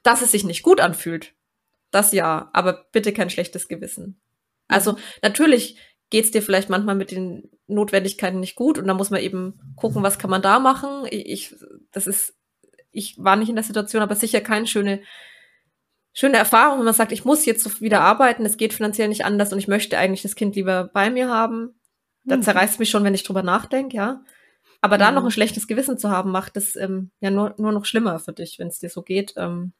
Dass 0.03 0.21
es 0.21 0.31
sich 0.31 0.45
nicht 0.45 0.63
gut 0.63 0.79
anfühlt, 0.79 1.33
das 1.91 2.13
ja, 2.13 2.49
aber 2.53 2.85
bitte 2.93 3.11
kein 3.11 3.29
schlechtes 3.29 3.67
Gewissen. 3.67 4.21
Also 4.69 4.95
natürlich 5.21 5.77
geht's 6.09 6.31
dir 6.31 6.41
vielleicht 6.41 6.69
manchmal 6.69 6.95
mit 6.95 7.11
den 7.11 7.49
Notwendigkeiten 7.67 8.39
nicht 8.39 8.55
gut 8.55 8.77
und 8.77 8.87
da 8.87 8.93
muss 8.93 9.09
man 9.09 9.21
eben 9.21 9.59
gucken, 9.75 10.01
was 10.01 10.17
kann 10.17 10.29
man 10.29 10.41
da 10.41 10.59
machen. 10.59 11.05
Ich, 11.09 11.53
das 11.91 12.07
ist, 12.07 12.33
ich 12.91 13.17
war 13.17 13.35
nicht 13.35 13.49
in 13.49 13.55
der 13.55 13.65
Situation, 13.65 14.01
aber 14.01 14.15
sicher 14.15 14.39
keine 14.39 14.65
schöne, 14.65 15.01
schöne 16.13 16.37
Erfahrung, 16.37 16.79
wenn 16.79 16.85
man 16.85 16.93
sagt, 16.93 17.11
ich 17.11 17.25
muss 17.25 17.45
jetzt 17.45 17.81
wieder 17.81 17.99
arbeiten, 17.99 18.45
es 18.45 18.55
geht 18.55 18.73
finanziell 18.73 19.09
nicht 19.09 19.25
anders 19.25 19.51
und 19.51 19.59
ich 19.59 19.67
möchte 19.67 19.97
eigentlich 19.97 20.21
das 20.21 20.35
Kind 20.35 20.55
lieber 20.55 20.89
bei 20.93 21.09
mir 21.09 21.27
haben. 21.27 21.75
Da 22.23 22.37
mhm. 22.37 22.43
zerreißt 22.43 22.79
mich 22.79 22.89
schon, 22.89 23.03
wenn 23.03 23.13
ich 23.13 23.23
drüber 23.23 23.43
nachdenke, 23.43 23.97
ja. 23.97 24.23
Aber 24.81 24.97
da 24.97 25.11
noch 25.11 25.21
mhm. 25.21 25.27
ein 25.27 25.31
schlechtes 25.31 25.67
Gewissen 25.67 25.97
zu 25.97 26.09
haben, 26.09 26.31
macht 26.31 26.57
es 26.57 26.75
ähm, 26.75 27.11
ja 27.21 27.29
nur, 27.31 27.53
nur 27.57 27.71
noch 27.71 27.85
schlimmer 27.85 28.19
für 28.19 28.33
dich, 28.33 28.59
wenn 28.59 28.67
es 28.67 28.79
dir 28.79 28.89
so 28.89 29.03
geht. 29.03 29.33
Ähm, 29.37 29.73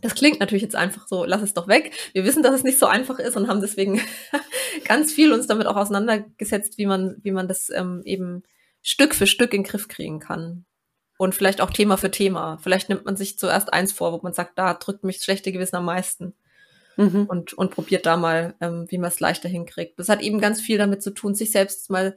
Das 0.00 0.14
klingt 0.14 0.40
natürlich 0.40 0.62
jetzt 0.62 0.74
einfach 0.74 1.06
so, 1.06 1.24
lass 1.24 1.40
es 1.40 1.54
doch 1.54 1.68
weg. 1.68 1.92
Wir 2.12 2.24
wissen, 2.24 2.42
dass 2.42 2.54
es 2.54 2.64
nicht 2.64 2.78
so 2.78 2.86
einfach 2.86 3.20
ist 3.20 3.36
und 3.36 3.46
haben 3.46 3.60
deswegen 3.60 4.00
ganz 4.84 5.12
viel 5.12 5.32
uns 5.32 5.46
damit 5.46 5.68
auch 5.68 5.76
auseinandergesetzt, 5.76 6.78
wie 6.78 6.86
man, 6.86 7.16
wie 7.22 7.30
man 7.30 7.46
das 7.46 7.70
ähm, 7.70 8.02
eben 8.04 8.42
Stück 8.82 9.14
für 9.14 9.26
Stück 9.26 9.54
in 9.54 9.62
den 9.62 9.68
Griff 9.68 9.86
kriegen 9.88 10.18
kann. 10.18 10.64
Und 11.16 11.34
vielleicht 11.36 11.60
auch 11.60 11.70
Thema 11.70 11.96
für 11.96 12.10
Thema. 12.10 12.58
Vielleicht 12.58 12.88
nimmt 12.88 13.04
man 13.04 13.16
sich 13.16 13.38
zuerst 13.38 13.72
eins 13.72 13.92
vor, 13.92 14.12
wo 14.12 14.20
man 14.20 14.32
sagt, 14.32 14.58
da 14.58 14.74
drückt 14.74 15.04
mich 15.04 15.18
das 15.18 15.24
schlechte 15.24 15.52
Gewissen 15.52 15.76
am 15.76 15.84
meisten. 15.84 16.34
Mhm. 16.96 17.26
Und, 17.26 17.52
und 17.54 17.70
probiert 17.70 18.04
da 18.04 18.16
mal, 18.16 18.54
ähm, 18.60 18.86
wie 18.88 18.98
man 18.98 19.08
es 19.08 19.20
leichter 19.20 19.48
hinkriegt. 19.48 19.98
Das 19.98 20.08
hat 20.08 20.22
eben 20.22 20.40
ganz 20.40 20.60
viel 20.60 20.76
damit 20.76 21.04
zu 21.04 21.12
tun, 21.12 21.36
sich 21.36 21.52
selbst 21.52 21.88
mal 21.88 22.16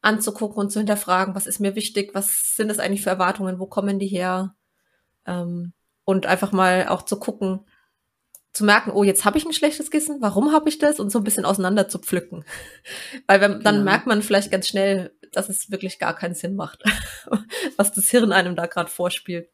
anzugucken 0.00 0.58
und 0.58 0.70
zu 0.70 0.78
hinterfragen, 0.78 1.34
was 1.34 1.46
ist 1.46 1.60
mir 1.60 1.74
wichtig, 1.74 2.14
was 2.14 2.56
sind 2.56 2.68
das 2.68 2.78
eigentlich 2.78 3.02
für 3.02 3.10
Erwartungen, 3.10 3.58
wo 3.58 3.66
kommen 3.66 3.98
die 3.98 4.06
her? 4.06 4.54
Ähm, 5.26 5.72
und 6.04 6.26
einfach 6.26 6.52
mal 6.52 6.88
auch 6.88 7.02
zu 7.02 7.18
gucken, 7.18 7.66
zu 8.52 8.64
merken, 8.64 8.90
oh, 8.90 9.04
jetzt 9.04 9.24
habe 9.24 9.38
ich 9.38 9.44
ein 9.44 9.52
schlechtes 9.52 9.90
Gewissen, 9.90 10.20
warum 10.20 10.52
habe 10.52 10.68
ich 10.68 10.78
das? 10.78 10.98
Und 11.00 11.10
so 11.10 11.18
ein 11.18 11.24
bisschen 11.24 11.44
auseinander 11.44 11.88
zu 11.88 11.98
pflücken. 11.98 12.44
Weil 13.26 13.40
wenn, 13.40 13.60
dann 13.60 13.76
ja. 13.76 13.82
merkt 13.82 14.06
man 14.06 14.22
vielleicht 14.22 14.50
ganz 14.50 14.68
schnell, 14.68 15.14
dass 15.32 15.48
es 15.48 15.70
wirklich 15.70 15.98
gar 15.98 16.16
keinen 16.16 16.34
Sinn 16.34 16.56
macht, 16.56 16.82
was 17.76 17.92
das 17.92 18.08
Hirn 18.08 18.32
einem 18.32 18.56
da 18.56 18.66
gerade 18.66 18.90
vorspielt. 18.90 19.50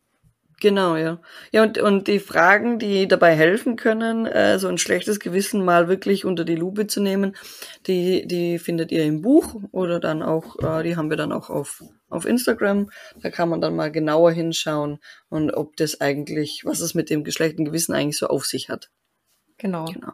Genau, 0.65 0.97
ja. 0.97 1.21
Ja, 1.53 1.63
und, 1.63 1.77
und 1.77 2.09
die 2.09 2.19
Fragen, 2.19 2.79
die 2.79 3.07
dabei 3.07 3.37
helfen 3.37 3.77
können, 3.77 4.25
äh, 4.25 4.59
so 4.59 4.69
ein 4.69 4.79
schlechtes 4.79 5.21
Gewissen 5.21 5.63
mal 5.63 5.89
wirklich 5.89 6.25
unter 6.25 6.47
die 6.47 6.57
Lupe 6.57 6.87
zu 6.87 7.03
nehmen, 7.03 7.37
die, 7.87 8.27
die 8.27 8.59
findet 8.59 8.91
ihr 8.91 9.05
im 9.05 9.21
Buch 9.21 9.57
oder 9.73 10.01
dann 10.01 10.23
auch, 10.23 10.57
äh, 10.61 10.83
die 10.83 10.97
haben 10.97 11.11
wir 11.11 11.19
dann 11.19 11.33
auch 11.33 11.51
auf, 11.51 11.85
auf 12.09 12.25
Instagram. 12.25 12.89
Da 13.21 13.29
kann 13.29 13.51
man 13.51 13.61
dann 13.61 13.77
mal 13.77 13.93
genauer 13.93 14.33
hinschauen 14.33 15.01
und 15.29 15.51
ob 15.51 15.77
das 15.77 16.01
eigentlich, 16.01 16.63
was 16.65 16.81
es 16.81 16.95
mit 16.95 17.11
dem 17.11 17.25
geschlechten 17.25 17.67
Gewissen 17.67 17.93
eigentlich 17.93 18.17
so 18.17 18.29
auf 18.29 18.47
sich 18.47 18.71
hat. 18.71 18.89
Genau. 19.59 19.85
genau. 19.85 20.13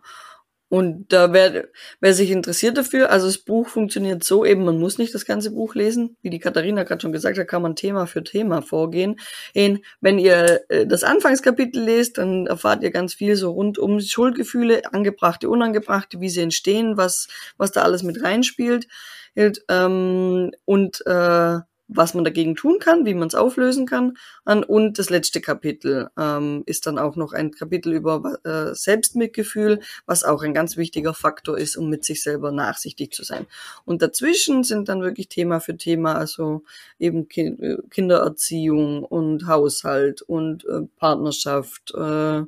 Und 0.70 1.12
da 1.12 1.32
wer, 1.32 1.64
wer 1.98 2.14
sich 2.14 2.30
interessiert 2.30 2.78
dafür, 2.78 3.10
also 3.10 3.26
das 3.26 3.38
Buch 3.38 3.68
funktioniert 3.68 4.22
so 4.22 4.44
eben, 4.44 4.64
man 4.64 4.78
muss 4.78 4.98
nicht 4.98 5.12
das 5.12 5.24
ganze 5.24 5.50
Buch 5.50 5.74
lesen. 5.74 6.16
Wie 6.22 6.30
die 6.30 6.38
Katharina 6.38 6.84
gerade 6.84 7.00
schon 7.02 7.10
gesagt 7.10 7.38
hat, 7.38 7.48
kann 7.48 7.62
man 7.62 7.74
Thema 7.74 8.06
für 8.06 8.22
Thema 8.22 8.62
vorgehen. 8.62 9.16
Und 9.56 9.80
wenn 10.00 10.20
ihr 10.20 10.60
äh, 10.68 10.86
das 10.86 11.02
Anfangskapitel 11.02 11.82
lest, 11.82 12.18
dann 12.18 12.46
erfahrt 12.46 12.84
ihr 12.84 12.92
ganz 12.92 13.14
viel 13.14 13.34
so 13.34 13.50
rund 13.50 13.78
um 13.80 14.00
Schuldgefühle, 14.00 14.94
angebrachte, 14.94 15.50
unangebrachte, 15.50 16.20
wie 16.20 16.28
sie 16.28 16.42
entstehen, 16.42 16.96
was, 16.96 17.26
was 17.56 17.72
da 17.72 17.82
alles 17.82 18.04
mit 18.04 18.22
reinspielt. 18.22 18.86
Ähm, 19.34 20.52
und 20.66 21.04
äh, 21.04 21.58
was 21.92 22.14
man 22.14 22.24
dagegen 22.24 22.54
tun 22.54 22.78
kann, 22.78 23.04
wie 23.04 23.14
man 23.14 23.28
es 23.28 23.34
auflösen 23.34 23.86
kann. 23.86 24.16
Und 24.44 24.98
das 24.98 25.10
letzte 25.10 25.40
Kapitel 25.40 26.08
ähm, 26.16 26.62
ist 26.66 26.86
dann 26.86 26.98
auch 26.98 27.16
noch 27.16 27.32
ein 27.32 27.50
Kapitel 27.50 27.92
über 27.92 28.38
äh, 28.44 28.74
Selbstmitgefühl, 28.74 29.80
was 30.06 30.24
auch 30.24 30.42
ein 30.42 30.54
ganz 30.54 30.76
wichtiger 30.76 31.14
Faktor 31.14 31.58
ist, 31.58 31.76
um 31.76 31.90
mit 31.90 32.04
sich 32.04 32.22
selber 32.22 32.52
nachsichtig 32.52 33.12
zu 33.12 33.24
sein. 33.24 33.46
Und 33.84 34.02
dazwischen 34.02 34.62
sind 34.62 34.88
dann 34.88 35.02
wirklich 35.02 35.28
Thema 35.28 35.60
für 35.60 35.76
Thema, 35.76 36.14
also 36.14 36.62
eben 36.98 37.28
äh, 37.34 37.76
Kindererziehung 37.90 39.02
und 39.04 39.46
Haushalt 39.46 40.22
und 40.22 40.64
äh, 40.66 40.82
Partnerschaft. 40.96 41.92
Äh, 41.94 42.42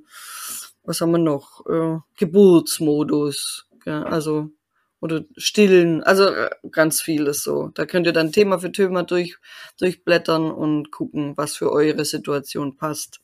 was 0.85 1.01
haben 1.01 1.13
wir 1.13 1.19
noch? 1.19 1.67
Äh, 1.67 1.99
Geburtsmodus. 2.17 3.67
Ja, 3.85 4.05
also 4.05 4.51
oder 5.03 5.25
stillen, 5.37 6.03
also 6.05 6.27
äh, 6.27 6.49
ganz 6.71 7.03
vieles 7.03 7.43
so. 7.43 7.69
Da 7.75 7.87
könnt 7.87 8.07
ihr 8.07 8.13
dann 8.13 8.31
Thema 8.31 8.61
für 8.61 8.71
Thema 8.71 9.03
durch, 9.03 9.37
durchblättern 9.79 10.51
und 10.51 10.93
gucken, 10.93 11.37
was 11.37 11.57
für 11.57 11.73
eure 11.73 12.05
Situation 12.05 12.77
passt. 12.77 13.21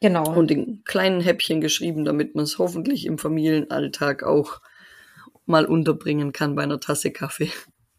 Genau. 0.00 0.32
Und 0.32 0.52
in 0.52 0.84
kleinen 0.84 1.20
Häppchen 1.20 1.60
geschrieben, 1.60 2.04
damit 2.04 2.36
man 2.36 2.44
es 2.44 2.58
hoffentlich 2.58 3.04
im 3.04 3.18
Familienalltag 3.18 4.22
auch 4.22 4.60
mal 5.44 5.66
unterbringen 5.66 6.32
kann 6.32 6.54
bei 6.54 6.62
einer 6.62 6.78
Tasse 6.78 7.10
Kaffee. 7.10 7.50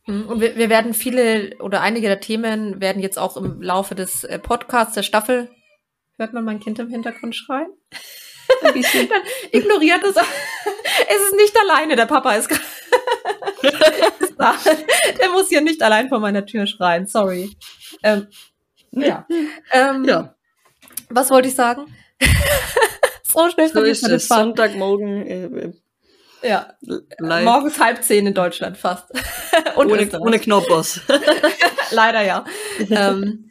Mhm. 0.08 0.28
Und 0.28 0.40
wir, 0.40 0.56
wir 0.56 0.70
werden 0.70 0.94
viele 0.94 1.58
oder 1.60 1.82
einige 1.82 2.08
der 2.08 2.22
Themen 2.22 2.80
werden 2.80 3.02
jetzt 3.02 3.20
auch 3.20 3.36
im 3.36 3.62
Laufe 3.62 3.96
des 3.96 4.24
äh, 4.24 4.40
Podcasts 4.40 4.94
der 4.94 5.04
Staffel. 5.04 5.50
Hört 6.18 6.32
man 6.32 6.46
mein 6.46 6.62
Kind 6.62 6.80
im 6.80 6.88
Hintergrund 6.88 7.36
schreien? 7.36 7.68
Ein 8.62 8.74
bisschen. 8.74 9.10
Dann 9.10 9.22
ignoriert 9.52 10.04
es. 10.04 10.16
es 10.16 11.22
ist 11.28 11.36
nicht 11.36 11.56
alleine, 11.60 11.96
der 11.96 12.06
Papa 12.06 12.34
ist, 12.36 12.50
da. 14.38 14.56
Der 15.20 15.30
muss 15.30 15.50
hier 15.50 15.62
nicht 15.62 15.82
allein 15.82 16.10
vor 16.10 16.20
meiner 16.20 16.46
Tür 16.46 16.68
schreien, 16.68 17.08
sorry. 17.08 17.56
Ähm, 18.04 18.28
ja. 18.92 19.26
Ähm, 19.72 20.06
ja. 20.06 20.36
Was 21.10 21.30
wollte 21.30 21.48
ich 21.48 21.56
sagen? 21.56 21.86
so 23.24 23.50
schnell 23.50 23.70
so 23.72 23.82
ist 23.82 24.08
es 24.08 24.28
Sonntagmorgen. 24.28 25.28
Äh, 25.28 25.74
ja, 26.42 26.74
live. 27.18 27.44
morgens 27.44 27.80
halb 27.80 28.04
zehn 28.04 28.28
in 28.28 28.34
Deutschland 28.34 28.78
fast. 28.78 29.06
Und 29.76 29.92
ohne, 29.92 30.20
ohne 30.20 30.40
Knoppers. 30.40 31.02
Leider 31.92 32.22
ja. 32.22 32.46
ähm, 32.90 33.50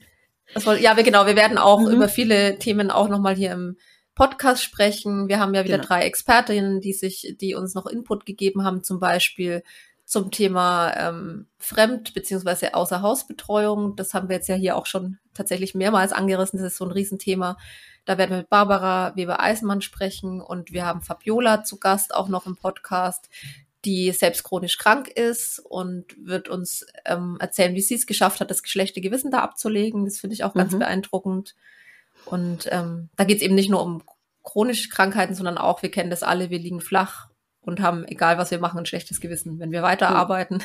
wollte, 0.54 0.82
ja, 0.82 0.96
wir, 0.96 1.02
genau, 1.02 1.26
wir 1.26 1.34
werden 1.34 1.58
auch 1.58 1.80
mhm. 1.80 1.90
über 1.90 2.08
viele 2.08 2.58
Themen 2.58 2.90
auch 2.90 3.08
nochmal 3.08 3.34
hier 3.34 3.52
im 3.52 3.76
Podcast 4.14 4.62
sprechen. 4.62 5.28
Wir 5.28 5.40
haben 5.40 5.54
ja 5.54 5.64
wieder 5.64 5.76
genau. 5.76 5.88
drei 5.88 6.02
Expertinnen, 6.04 6.80
die 6.80 6.92
sich, 6.92 7.36
die 7.40 7.54
uns 7.54 7.74
noch 7.74 7.86
Input 7.86 8.26
gegeben 8.26 8.64
haben, 8.64 8.84
zum 8.84 9.00
Beispiel 9.00 9.62
zum 10.04 10.30
Thema 10.30 10.92
ähm, 10.96 11.46
Fremd- 11.58 12.14
bzw. 12.14 12.72
Außerhausbetreuung. 12.72 13.96
Das 13.96 14.14
haben 14.14 14.28
wir 14.28 14.36
jetzt 14.36 14.48
ja 14.48 14.54
hier 14.54 14.76
auch 14.76 14.86
schon 14.86 15.18
tatsächlich 15.32 15.74
mehrmals 15.74 16.12
angerissen. 16.12 16.58
Das 16.58 16.72
ist 16.72 16.76
so 16.76 16.84
ein 16.84 16.92
Riesenthema. 16.92 17.56
Da 18.04 18.18
werden 18.18 18.30
wir 18.30 18.38
mit 18.38 18.50
Barbara 18.50 19.16
Weber-Eisenmann 19.16 19.80
sprechen 19.80 20.40
und 20.42 20.72
wir 20.72 20.84
haben 20.84 21.00
Fabiola 21.00 21.64
zu 21.64 21.78
Gast 21.78 22.14
auch 22.14 22.28
noch 22.28 22.46
im 22.46 22.54
Podcast, 22.54 23.30
die 23.84 24.12
selbst 24.12 24.44
chronisch 24.44 24.78
krank 24.78 25.08
ist 25.08 25.58
und 25.58 26.14
wird 26.18 26.48
uns 26.48 26.86
ähm, 27.06 27.38
erzählen, 27.40 27.74
wie 27.74 27.80
sie 27.80 27.94
es 27.94 28.06
geschafft 28.06 28.40
hat, 28.40 28.50
das 28.50 28.62
geschlechte 28.62 29.00
Gewissen 29.00 29.30
da 29.30 29.40
abzulegen. 29.40 30.04
Das 30.04 30.18
finde 30.18 30.34
ich 30.34 30.44
auch 30.44 30.54
ganz 30.54 30.72
mhm. 30.72 30.80
beeindruckend. 30.80 31.54
Und 32.26 32.68
ähm, 32.70 33.08
da 33.16 33.24
geht 33.24 33.38
es 33.38 33.42
eben 33.42 33.54
nicht 33.54 33.70
nur 33.70 33.82
um 33.82 34.02
chronische 34.42 34.88
Krankheiten, 34.88 35.34
sondern 35.34 35.58
auch, 35.58 35.82
wir 35.82 35.90
kennen 35.90 36.10
das 36.10 36.22
alle, 36.22 36.50
wir 36.50 36.58
liegen 36.58 36.80
flach 36.80 37.28
und 37.62 37.80
haben, 37.80 38.04
egal 38.06 38.38
was 38.38 38.50
wir 38.50 38.58
machen, 38.58 38.78
ein 38.78 38.86
schlechtes 38.86 39.20
Gewissen. 39.20 39.58
Wenn 39.58 39.72
wir 39.72 39.82
weiterarbeiten 39.82 40.62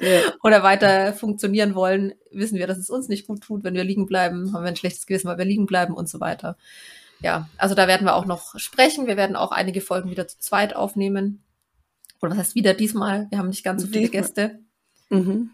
ja. 0.00 0.20
oder 0.42 0.62
weiter 0.62 1.12
funktionieren 1.12 1.74
wollen, 1.74 2.14
wissen 2.30 2.58
wir, 2.58 2.66
dass 2.66 2.78
es 2.78 2.90
uns 2.90 3.08
nicht 3.08 3.26
gut 3.26 3.42
tut. 3.42 3.64
Wenn 3.64 3.74
wir 3.74 3.84
liegen 3.84 4.06
bleiben, 4.06 4.52
haben 4.52 4.62
wir 4.62 4.68
ein 4.68 4.76
schlechtes 4.76 5.06
Gewissen, 5.06 5.28
weil 5.28 5.38
wir 5.38 5.44
liegen 5.44 5.66
bleiben 5.66 5.94
und 5.94 6.08
so 6.08 6.20
weiter. 6.20 6.56
Ja, 7.20 7.48
also 7.56 7.74
da 7.74 7.86
werden 7.86 8.04
wir 8.04 8.14
auch 8.14 8.26
noch 8.26 8.58
sprechen. 8.58 9.06
Wir 9.06 9.16
werden 9.16 9.36
auch 9.36 9.52
einige 9.52 9.80
Folgen 9.80 10.10
wieder 10.10 10.26
zu 10.26 10.38
zweit 10.38 10.74
aufnehmen. 10.74 11.42
Oder 12.20 12.32
was 12.32 12.38
heißt 12.38 12.54
wieder 12.54 12.74
diesmal? 12.74 13.26
Wir 13.30 13.38
haben 13.38 13.48
nicht 13.48 13.64
ganz 13.64 13.82
so 13.82 13.88
viele. 13.88 14.08
Gäste. 14.08 14.60
Mhm. 15.10 15.50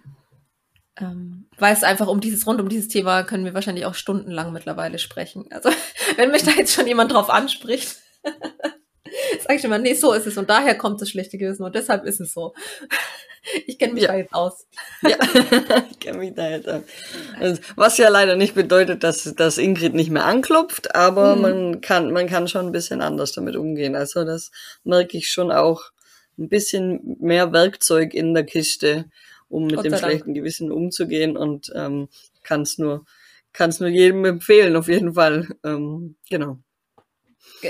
Ähm, 1.00 1.46
weil 1.58 1.72
es 1.74 1.82
einfach 1.82 2.06
um 2.06 2.20
dieses, 2.20 2.46
rund 2.46 2.60
um 2.60 2.68
dieses 2.68 2.88
Thema 2.88 3.22
können 3.22 3.44
wir 3.44 3.54
wahrscheinlich 3.54 3.86
auch 3.86 3.94
stundenlang 3.94 4.52
mittlerweile 4.52 4.98
sprechen. 4.98 5.46
Also, 5.50 5.70
wenn 6.16 6.30
mich 6.30 6.44
da 6.44 6.52
jetzt 6.52 6.74
schon 6.74 6.86
jemand 6.86 7.12
drauf 7.12 7.30
anspricht, 7.30 7.96
sage 8.24 9.54
ich 9.56 9.64
immer, 9.64 9.78
nee, 9.78 9.94
so 9.94 10.12
ist 10.12 10.26
es 10.26 10.36
und 10.36 10.50
daher 10.50 10.76
kommt 10.76 11.00
das 11.00 11.10
schlechte 11.10 11.38
Gewissen 11.38 11.64
und 11.64 11.74
deshalb 11.74 12.04
ist 12.04 12.20
es 12.20 12.32
so. 12.32 12.54
Ich 13.66 13.78
kenne 13.78 13.94
mich 13.94 14.02
ja. 14.02 14.08
da 14.08 14.18
jetzt 14.18 14.34
aus. 14.34 14.66
Ja, 15.00 15.16
ich 15.90 15.98
kenne 16.00 16.18
mich 16.18 16.34
da 16.34 16.50
jetzt 16.50 16.68
aus. 16.68 16.82
Was 17.76 17.96
ja 17.96 18.10
leider 18.10 18.36
nicht 18.36 18.54
bedeutet, 18.54 19.04
dass, 19.04 19.32
dass 19.36 19.56
Ingrid 19.56 19.94
nicht 19.94 20.10
mehr 20.10 20.26
anklopft, 20.26 20.94
aber 20.94 21.34
mhm. 21.34 21.42
man 21.42 21.80
kann, 21.80 22.12
man 22.12 22.26
kann 22.26 22.48
schon 22.48 22.66
ein 22.66 22.72
bisschen 22.72 23.00
anders 23.00 23.32
damit 23.32 23.56
umgehen. 23.56 23.96
Also 23.96 24.24
das 24.24 24.50
merke 24.84 25.16
ich 25.16 25.30
schon 25.30 25.50
auch 25.50 25.92
ein 26.36 26.48
bisschen 26.48 27.16
mehr 27.20 27.52
Werkzeug 27.52 28.12
in 28.12 28.34
der 28.34 28.44
Kiste, 28.44 29.06
um 29.48 29.66
mit 29.66 29.84
dem 29.84 29.96
schlechten 29.96 30.34
Gewissen 30.34 30.70
umzugehen 30.70 31.36
und 31.36 31.72
ähm, 31.74 32.08
kann 32.42 32.62
es 32.62 32.78
nur, 32.78 33.04
kann's 33.52 33.80
nur 33.80 33.88
jedem 33.88 34.24
empfehlen, 34.24 34.76
auf 34.76 34.88
jeden 34.88 35.14
Fall. 35.14 35.48
Ähm, 35.64 36.16
genau. 36.28 36.58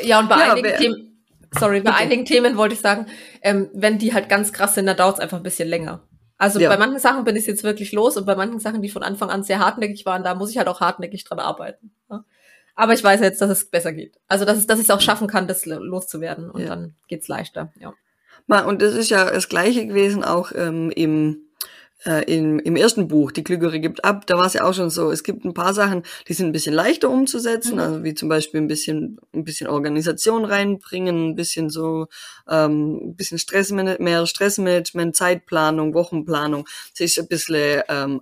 Ja, 0.03 0.21
und 0.21 0.29
bei 0.29 0.39
ja, 0.39 0.53
einigen 0.53 0.77
Themen, 0.77 1.25
sorry, 1.53 1.81
bei 1.81 1.95
einigen 1.95 2.25
Themen 2.25 2.57
wollte 2.57 2.75
ich 2.75 2.81
sagen, 2.81 3.07
ähm, 3.43 3.71
wenn 3.73 3.99
die 3.99 4.13
halt 4.13 4.29
ganz 4.29 4.53
krass 4.53 4.75
sind, 4.75 4.87
dann 4.87 4.97
dauert 4.97 5.17
es 5.17 5.21
einfach 5.21 5.39
ein 5.39 5.43
bisschen 5.43 5.69
länger. 5.69 6.03
Also 6.37 6.61
ja. 6.61 6.69
bei 6.69 6.77
manchen 6.77 7.01
Sachen 7.01 7.25
bin 7.25 7.35
ich 7.35 7.47
jetzt 7.47 7.65
wirklich 7.65 7.93
los 7.93 8.17
und 8.17 8.27
bei 8.27 8.37
manchen 8.37 8.61
Sachen, 8.61 8.81
die 8.81 8.89
von 8.89 9.03
Anfang 9.03 9.29
an 9.29 9.43
sehr 9.43 9.59
hartnäckig 9.59 10.07
waren, 10.07 10.23
da 10.23 10.35
muss 10.35 10.51
ich 10.51 10.59
halt 10.59 10.69
auch 10.69 10.81
hartnäckig 10.81 11.25
dran 11.25 11.41
arbeiten. 11.41 11.91
Aber 12.79 12.95
ich 12.95 13.03
weiß 13.03 13.21
jetzt, 13.23 13.41
dass 13.41 13.51
es 13.51 13.69
besser 13.69 13.93
geht. 13.93 14.21
Also 14.29 14.45
dass, 14.45 14.57
es, 14.57 14.69
dass 14.69 14.79
ich 14.79 14.85
es 14.85 14.91
auch 14.91 15.01
schaffen 15.01 15.27
kann, 15.27 15.49
das 15.49 15.67
loszuwerden 15.67 16.49
und 16.49 16.61
ja. 16.61 16.69
dann 16.69 16.95
geht's 17.09 17.27
leichter. 17.27 17.73
Ja. 17.81 17.93
Und 18.65 18.83
das 18.83 18.95
ist 18.95 19.11
ja 19.11 19.29
das 19.29 19.49
Gleiche 19.49 19.85
gewesen 19.85 20.23
auch 20.23 20.53
ähm, 20.55 20.93
im 20.95 21.48
äh, 22.05 22.25
im, 22.33 22.59
im 22.61 22.77
ersten 22.77 23.09
Buch, 23.09 23.33
Die 23.33 23.43
Klügere 23.43 23.81
gibt 23.81 24.05
ab, 24.05 24.27
da 24.27 24.37
war 24.37 24.47
es 24.47 24.55
ja 24.55 24.65
auch 24.65 24.75
schon 24.75 24.91
so, 24.91 25.11
es 25.11 25.23
gibt 25.23 25.45
ein 25.45 25.55
paar 25.55 25.75
Sachen, 25.75 26.03
die 26.29 26.33
sind 26.33 26.47
ein 26.47 26.53
bisschen 26.53 26.75
leichter 26.75 27.11
umzusetzen, 27.11 27.75
mhm. 27.75 27.81
also 27.81 28.05
wie 28.05 28.15
zum 28.15 28.29
Beispiel 28.29 28.61
ein 28.61 28.69
bisschen, 28.69 29.19
ein 29.35 29.45
bisschen 29.45 29.69
Organisation 29.69 30.45
reinbringen, 30.45 31.31
ein 31.31 31.35
bisschen 31.35 31.71
so, 31.71 32.07
ähm, 32.49 33.11
ein 33.11 33.17
bisschen 33.17 33.39
Stressmanagement, 33.39 34.01
mehr 34.01 34.27
Stressmanagement, 34.27 35.17
Zeitplanung, 35.17 35.95
Wochenplanung, 35.95 36.67
sich 36.95 37.19
ein 37.19 37.29
bisschen 37.29 37.83
ähm, 37.89 38.21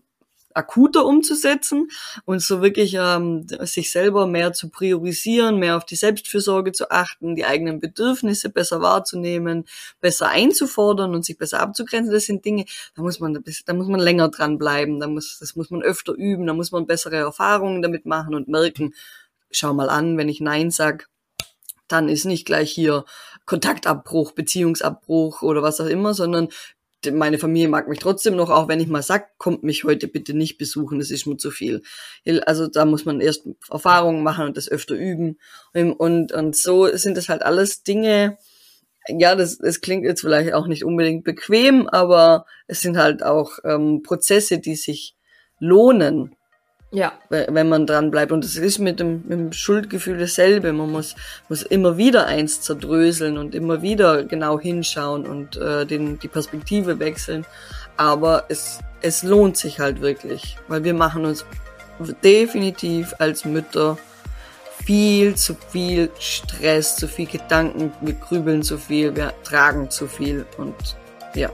akuter 0.57 1.05
umzusetzen 1.05 1.89
und 2.25 2.41
so 2.41 2.63
wirklich 2.63 2.95
ähm, 2.99 3.47
sich 3.61 3.93
selber 3.93 4.27
mehr 4.27 4.53
zu 4.53 4.71
priorisieren, 4.71 5.59
mehr 5.59 5.77
auf 5.77 5.85
die 5.85 5.97
Selbstfürsorge 5.97 6.73
zu 6.73 6.91
achten, 6.91 7.37
die 7.37 7.45
eigenen 7.45 7.79
Bedürfnisse 7.79 8.49
besser 8.49 8.81
wahrzunehmen, 8.81 9.67
besser 10.01 10.29
einzufordern 10.29 11.15
und 11.15 11.25
sich 11.25 11.37
besser 11.37 11.61
abzugrenzen. 11.61 12.13
Das 12.13 12.25
sind 12.25 12.45
Dinge, 12.45 12.65
da 12.95 13.03
muss 13.03 13.21
man, 13.21 13.45
da 13.67 13.75
muss 13.75 13.89
man 13.89 14.01
länger 14.01 14.29
dran 14.29 14.59
bleiben, 14.59 14.99
da 14.99 15.07
muss, 15.07 15.39
das 15.39 15.57
muss 15.57 15.71
man 15.71 15.83
öfter 15.83 16.15
üben, 16.15 16.47
da 16.47 16.55
muss 16.55 16.73
man 16.73 16.87
bessere 16.87 17.17
Erfahrungen 17.17 17.83
damit 17.83 18.07
machen 18.07 18.35
und 18.35 18.49
merken, 18.49 18.95
schau 19.51 19.75
mal 19.75 19.91
an, 19.91 20.17
wenn 20.17 20.29
ich 20.29 20.41
Nein 20.41 20.71
sag, 20.71 21.09
dann 21.89 22.09
ist 22.09 22.25
nicht 22.25 22.47
gleich 22.47 22.73
hier 22.73 23.05
Kontaktabbruch, 23.45 24.33
Beziehungsabbruch 24.33 25.43
oder 25.43 25.63
was 25.63 25.81
auch 25.81 25.87
immer, 25.87 26.15
sondern 26.15 26.49
meine 27.13 27.39
Familie 27.39 27.69
mag 27.69 27.89
mich 27.89 27.99
trotzdem 27.99 28.37
noch, 28.37 28.51
auch 28.51 28.69
wenn 28.69 28.81
ich 28.81 28.89
mal 28.89 29.03
sag, 29.03 29.39
kommt 29.39 29.63
mich 29.63 29.85
heute 29.85 30.09
bitte 30.09 30.35
nicht 30.35 30.59
besuchen, 30.59 30.99
das 30.99 31.11
ist 31.11 31.27
mir 31.27 31.37
zu 31.37 31.51
viel. 31.51 31.83
Also 32.47 32.67
da 32.67 32.85
muss 32.85 33.05
man 33.05 33.21
erst 33.21 33.47
Erfahrungen 33.71 34.23
machen 34.23 34.47
und 34.47 34.57
das 34.57 34.69
öfter 34.69 34.95
üben. 34.95 35.39
Und, 35.73 36.33
und 36.33 36.57
so 36.57 36.87
sind 36.97 37.17
das 37.17 37.29
halt 37.29 37.43
alles 37.43 37.83
Dinge, 37.83 38.39
ja, 39.09 39.35
das, 39.35 39.59
das 39.59 39.81
klingt 39.81 40.05
jetzt 40.05 40.21
vielleicht 40.21 40.53
auch 40.53 40.67
nicht 40.67 40.85
unbedingt 40.85 41.25
bequem, 41.25 41.89
aber 41.89 42.47
es 42.67 42.81
sind 42.81 42.97
halt 42.97 43.23
auch 43.23 43.59
ähm, 43.65 44.03
Prozesse, 44.03 44.59
die 44.59 44.75
sich 44.75 45.15
lohnen. 45.59 46.35
Ja. 46.93 47.13
Wenn 47.29 47.69
man 47.69 47.87
dran 47.87 48.11
bleibt. 48.11 48.33
Und 48.33 48.45
es 48.45 48.57
ist 48.57 48.79
mit 48.79 49.01
dem, 49.01 49.23
mit 49.27 49.39
dem 49.39 49.53
Schuldgefühl 49.53 50.19
dasselbe. 50.19 50.73
Man 50.73 50.91
muss, 50.91 51.15
muss 51.49 51.63
immer 51.63 51.97
wieder 51.97 52.27
eins 52.27 52.61
zerdröseln 52.61 53.39
und 53.39 53.55
immer 53.55 53.83
wieder 53.83 54.25
genau 54.25 54.61
hinschauen 54.61 55.27
und 55.27 55.57
äh, 55.57 55.85
den, 55.85 56.19
die 56.19 56.29
Perspektive 56.29 56.99
wechseln. 56.99 57.45
Aber 57.97 58.45
es, 58.49 58.79
es 59.01 59.23
lohnt 59.23 59.57
sich 59.57 59.81
halt 59.81 60.01
wirklich, 60.01 60.57
weil 60.69 60.85
wir 60.85 60.95
machen 60.95 61.25
uns 61.25 61.45
definitiv 62.23 63.15
als 63.19 63.45
Mütter 63.45 63.99
viel 64.85 65.35
zu 65.35 65.57
viel 65.71 66.11
Stress, 66.19 66.97
zu 66.97 67.09
viel 67.09 67.27
Gedanken, 67.27 67.93
wir 68.01 68.15
grübeln 68.15 68.63
zu 68.63 68.79
viel, 68.79 69.17
wir 69.17 69.33
tragen 69.43 69.91
zu 69.91 70.07
viel 70.07 70.47
und 70.59 70.75
ja. 71.35 71.51